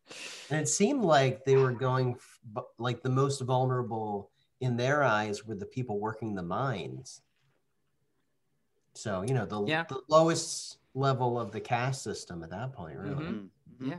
[0.50, 2.16] And it seemed like they were going
[2.56, 7.22] f- like the most vulnerable in their eyes were the people working the mines.
[8.94, 9.84] So, you know, the, Yeah.
[9.88, 13.14] the lowest level of the caste system at that point, really.
[13.24, 13.48] Mhm.
[13.80, 13.88] Mhm.
[13.88, 13.98] Yeah.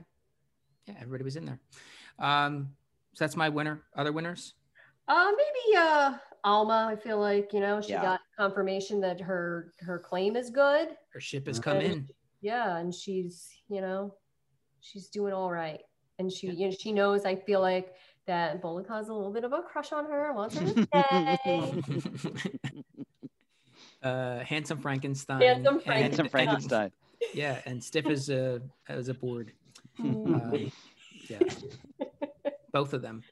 [0.88, 1.60] Yeah everybody was in there
[2.20, 2.70] um,
[3.14, 4.54] so that's my winner other winners
[5.08, 6.14] Uh, maybe uh,
[6.46, 6.88] Alma.
[6.90, 8.02] I feel like you know she Yeah.
[8.02, 10.90] got confirmation that her her claim is good.
[11.14, 12.08] her ship has come in
[12.42, 14.16] Yeah, and she's you know
[14.82, 15.82] she's doing all right,
[16.20, 17.26] and she you know she knows.
[17.26, 17.96] I feel like
[18.28, 20.32] that Bullock has a little bit of a crush on her.
[20.34, 20.88] Wants her to
[21.44, 22.84] stay.
[24.04, 25.42] uh, handsome Frankenstein.
[25.42, 26.92] Handsome and- Handsome and- Frankenstein.
[27.34, 29.54] yeah, and stiff as a as a board.
[30.00, 30.72] Um,
[31.30, 31.40] yeah,
[32.72, 33.24] both of them.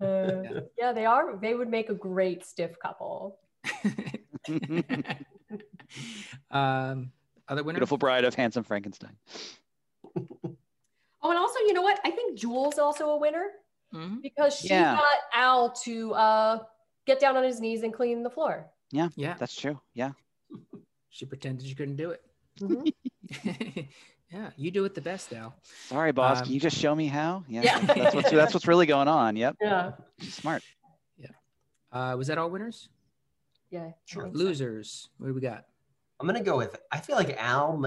[0.00, 1.36] Uh, yeah, they are.
[1.36, 3.38] They would make a great stiff couple.
[6.50, 7.10] um,
[7.48, 7.78] other winner.
[7.78, 9.16] Beautiful bride of handsome Frankenstein.
[10.16, 11.98] Oh, and also, you know what?
[12.04, 13.46] I think Jewel's also a winner
[13.92, 14.20] Mhm.
[14.22, 14.96] because she Yeah.
[14.96, 16.58] got Al to uh,
[17.06, 18.70] get down on his knees and clean the floor.
[18.90, 19.80] Yeah, yeah, That's true.
[19.94, 20.12] Yeah.
[21.08, 22.22] she pretended she couldn't do it.
[22.60, 22.92] Mhm.
[24.32, 25.54] yeah, you do it the best, Al.
[25.62, 26.38] Sorry, boss.
[26.38, 27.44] Um, Can you just show me how?
[27.48, 27.62] Yeah.
[27.62, 27.78] Yeah.
[27.94, 29.36] That's what's that's what's really going on.
[29.36, 29.56] Yep.
[29.60, 30.62] yeah, Smart.
[31.94, 32.88] Uh, was that all winners?
[33.70, 33.90] yeah.
[34.04, 34.28] Sure.
[34.32, 35.10] Losers.
[35.18, 35.66] What do we got?
[36.18, 37.84] I'm going to go with, I feel like Al,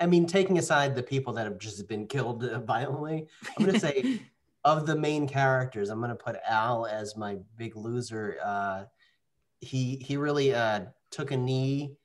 [0.00, 3.26] I mean, taking aside the people that have just been killed uh, violently,
[3.56, 4.20] I'm going to say
[4.64, 8.38] of the main characters, I'm going to put Al as my big loser.
[8.44, 8.84] Uh,
[9.60, 10.80] he he really uh,
[11.10, 11.96] took a knee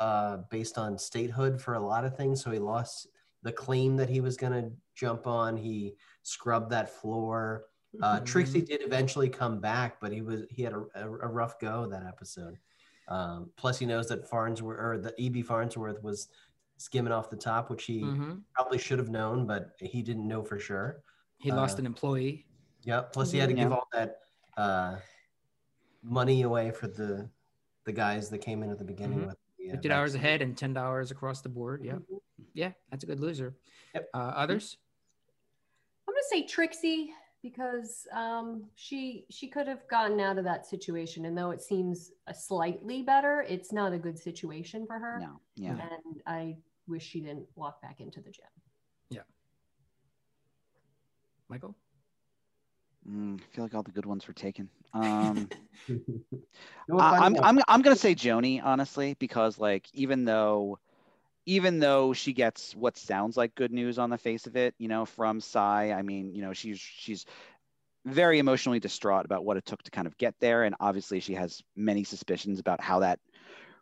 [0.00, 2.42] uh, based on statehood for a lot of things.
[2.42, 3.08] So he lost
[3.44, 5.56] the claim that he was going to jump on.
[5.56, 7.66] He scrubbed that floor.
[8.02, 8.24] Uh, Mhm.
[8.26, 11.86] Trixie did eventually come back, but he was he had a, a, a rough go
[11.86, 12.58] that episode.
[13.06, 16.28] Um, plus, he knows that Farnsworth or the EB Farnsworth was
[16.78, 18.42] skimming off the top, which he Mhm.
[18.52, 21.04] probably should have known, but he didn't know for sure.
[21.38, 22.46] He lost Uh, an employee.
[22.82, 23.02] Yeah.
[23.02, 23.64] Plus, he had to Yeah.
[23.64, 24.20] give all that
[24.56, 24.96] uh,
[26.02, 27.28] money away for the
[27.84, 29.26] the guys that came in at the beginning Mhm.
[29.26, 30.26] with the, uh, Fifty dollars vaccine.
[30.26, 31.84] ahead and ten dollars across the board.
[31.84, 31.98] Yeah,
[32.54, 33.54] yeah, that's a good loser.
[33.94, 34.08] Yep.
[34.14, 34.78] Uh, others?
[36.08, 37.10] I'm gonna say Trixie
[37.42, 42.12] because um, she she could have gotten out of that situation, and though it seems
[42.26, 45.18] a slightly better, it's not a good situation for her.
[45.20, 45.40] No.
[45.56, 45.72] Yeah.
[45.72, 46.56] And I
[46.86, 48.46] wish she didn't walk back into the gym.
[49.10, 49.22] Yeah.
[51.48, 51.74] Michael?
[53.08, 54.68] Mm, I feel like all the good ones were taken.
[54.94, 55.48] Um,
[55.86, 56.00] You
[56.98, 60.78] I, I'm, I'm I'm gonna say Joanie honestly because like even though
[61.46, 64.88] even though she gets what sounds like good news on the face of it, you
[64.88, 67.26] know, from Cy, I mean, you know, she's she's
[68.06, 71.34] very emotionally distraught about what it took to kind of get there, and obviously she
[71.34, 73.18] has many suspicions about how that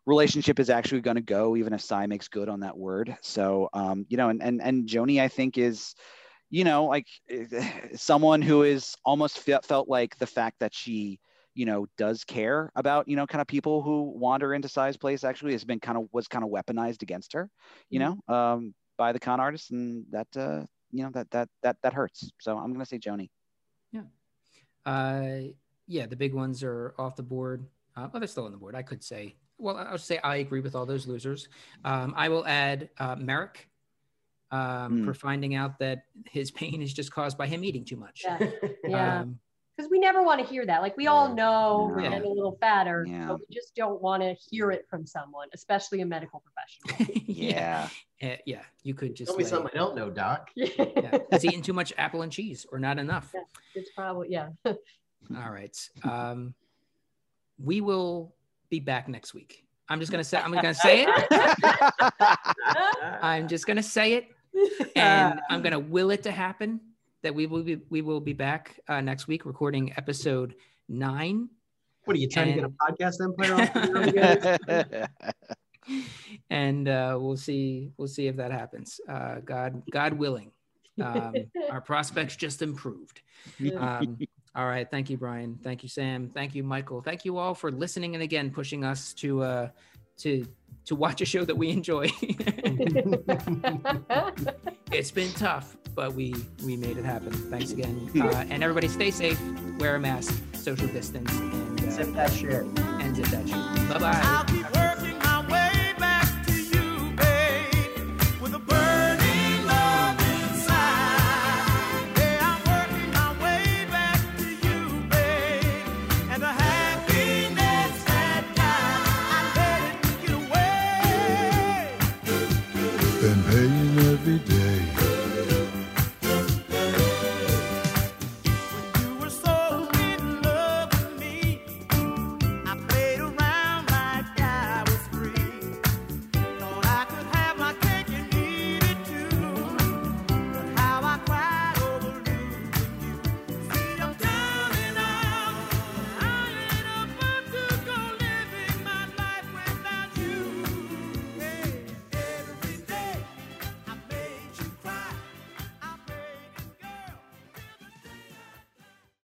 [0.06, 3.16] relationship is actually going to go, even if Cy makes good on that word.
[3.20, 5.94] So, um, you know, and and and Joanie, I think is
[6.50, 7.06] you know like
[7.94, 11.20] someone who is almost felt like the fact that she
[11.54, 15.24] you know does care about you know kind of people who wander into Cy's place
[15.24, 17.50] actually has been kind of was kind of weaponized against her
[17.90, 21.76] you know um by the con artists and that uh you know that that that
[21.82, 23.30] that hurts so i'm gonna say Joanie
[23.92, 24.02] yeah
[24.86, 25.52] Uh,
[25.86, 27.66] yeah, the big ones are off the board.
[27.96, 28.74] Uh, but they're still on the board.
[28.74, 31.48] I could say, well, I'll say I agree with all those losers.
[31.84, 33.68] Um, I will add uh, Merrick
[34.50, 35.04] um, Hmm.
[35.04, 38.22] for finding out that his pain is just caused by him eating too much.
[38.24, 38.38] Yeah.
[38.88, 39.20] Yeah.
[39.20, 39.38] Um,
[39.76, 40.82] Because we never want to hear that.
[40.82, 43.28] Like we all know we're getting a little fatter, Yeah.
[43.28, 47.22] but we just don't want to hear it from someone, especially a medical professional.
[47.26, 47.88] yeah.
[48.20, 48.32] Yeah.
[48.32, 48.62] Uh, yeah.
[48.82, 50.50] You could just Tell me lay- something I don't know, Doc.
[50.54, 51.18] yeah.
[51.30, 53.34] He's eating too much apple and cheese or not enough.
[53.74, 54.50] it's probably yeah.
[54.66, 55.76] All right.
[56.04, 56.52] Um,
[57.58, 58.34] we will
[58.68, 59.64] be back next week.
[59.88, 62.38] I'm just gonna say I'm gonna say it.
[63.22, 64.26] I'm just gonna say it,
[64.96, 66.80] and I'm gonna will it to happen
[67.22, 70.54] that we will be we will be back uh, next week recording episode
[70.88, 71.48] nine,
[72.04, 75.08] What are you trying to get a podcast empire off the ground again?
[76.50, 79.00] and uh, we'll see we'll see if that happens.
[79.08, 80.50] Uh, God God willing,
[81.00, 81.34] um,
[81.70, 83.20] our prospects just improved.
[83.76, 84.18] Um,
[84.54, 84.88] all right.
[84.90, 85.58] Thank you, Brian.
[85.62, 86.30] Thank you, Sam.
[86.34, 87.00] Thank you, Michael.
[87.00, 89.68] Thank you all for listening and again pushing us to uh,
[90.18, 90.46] to
[90.86, 92.08] to watch a show that we enjoy.
[94.92, 96.34] it's been tough, but we
[96.64, 97.32] we made it happen.
[97.32, 99.40] Thanks again, uh, and everybody stay safe,
[99.78, 102.62] wear a mask, social distance, and uh, Zip that shit.
[102.64, 103.88] and zip that shit.
[103.88, 104.58] Bye bye.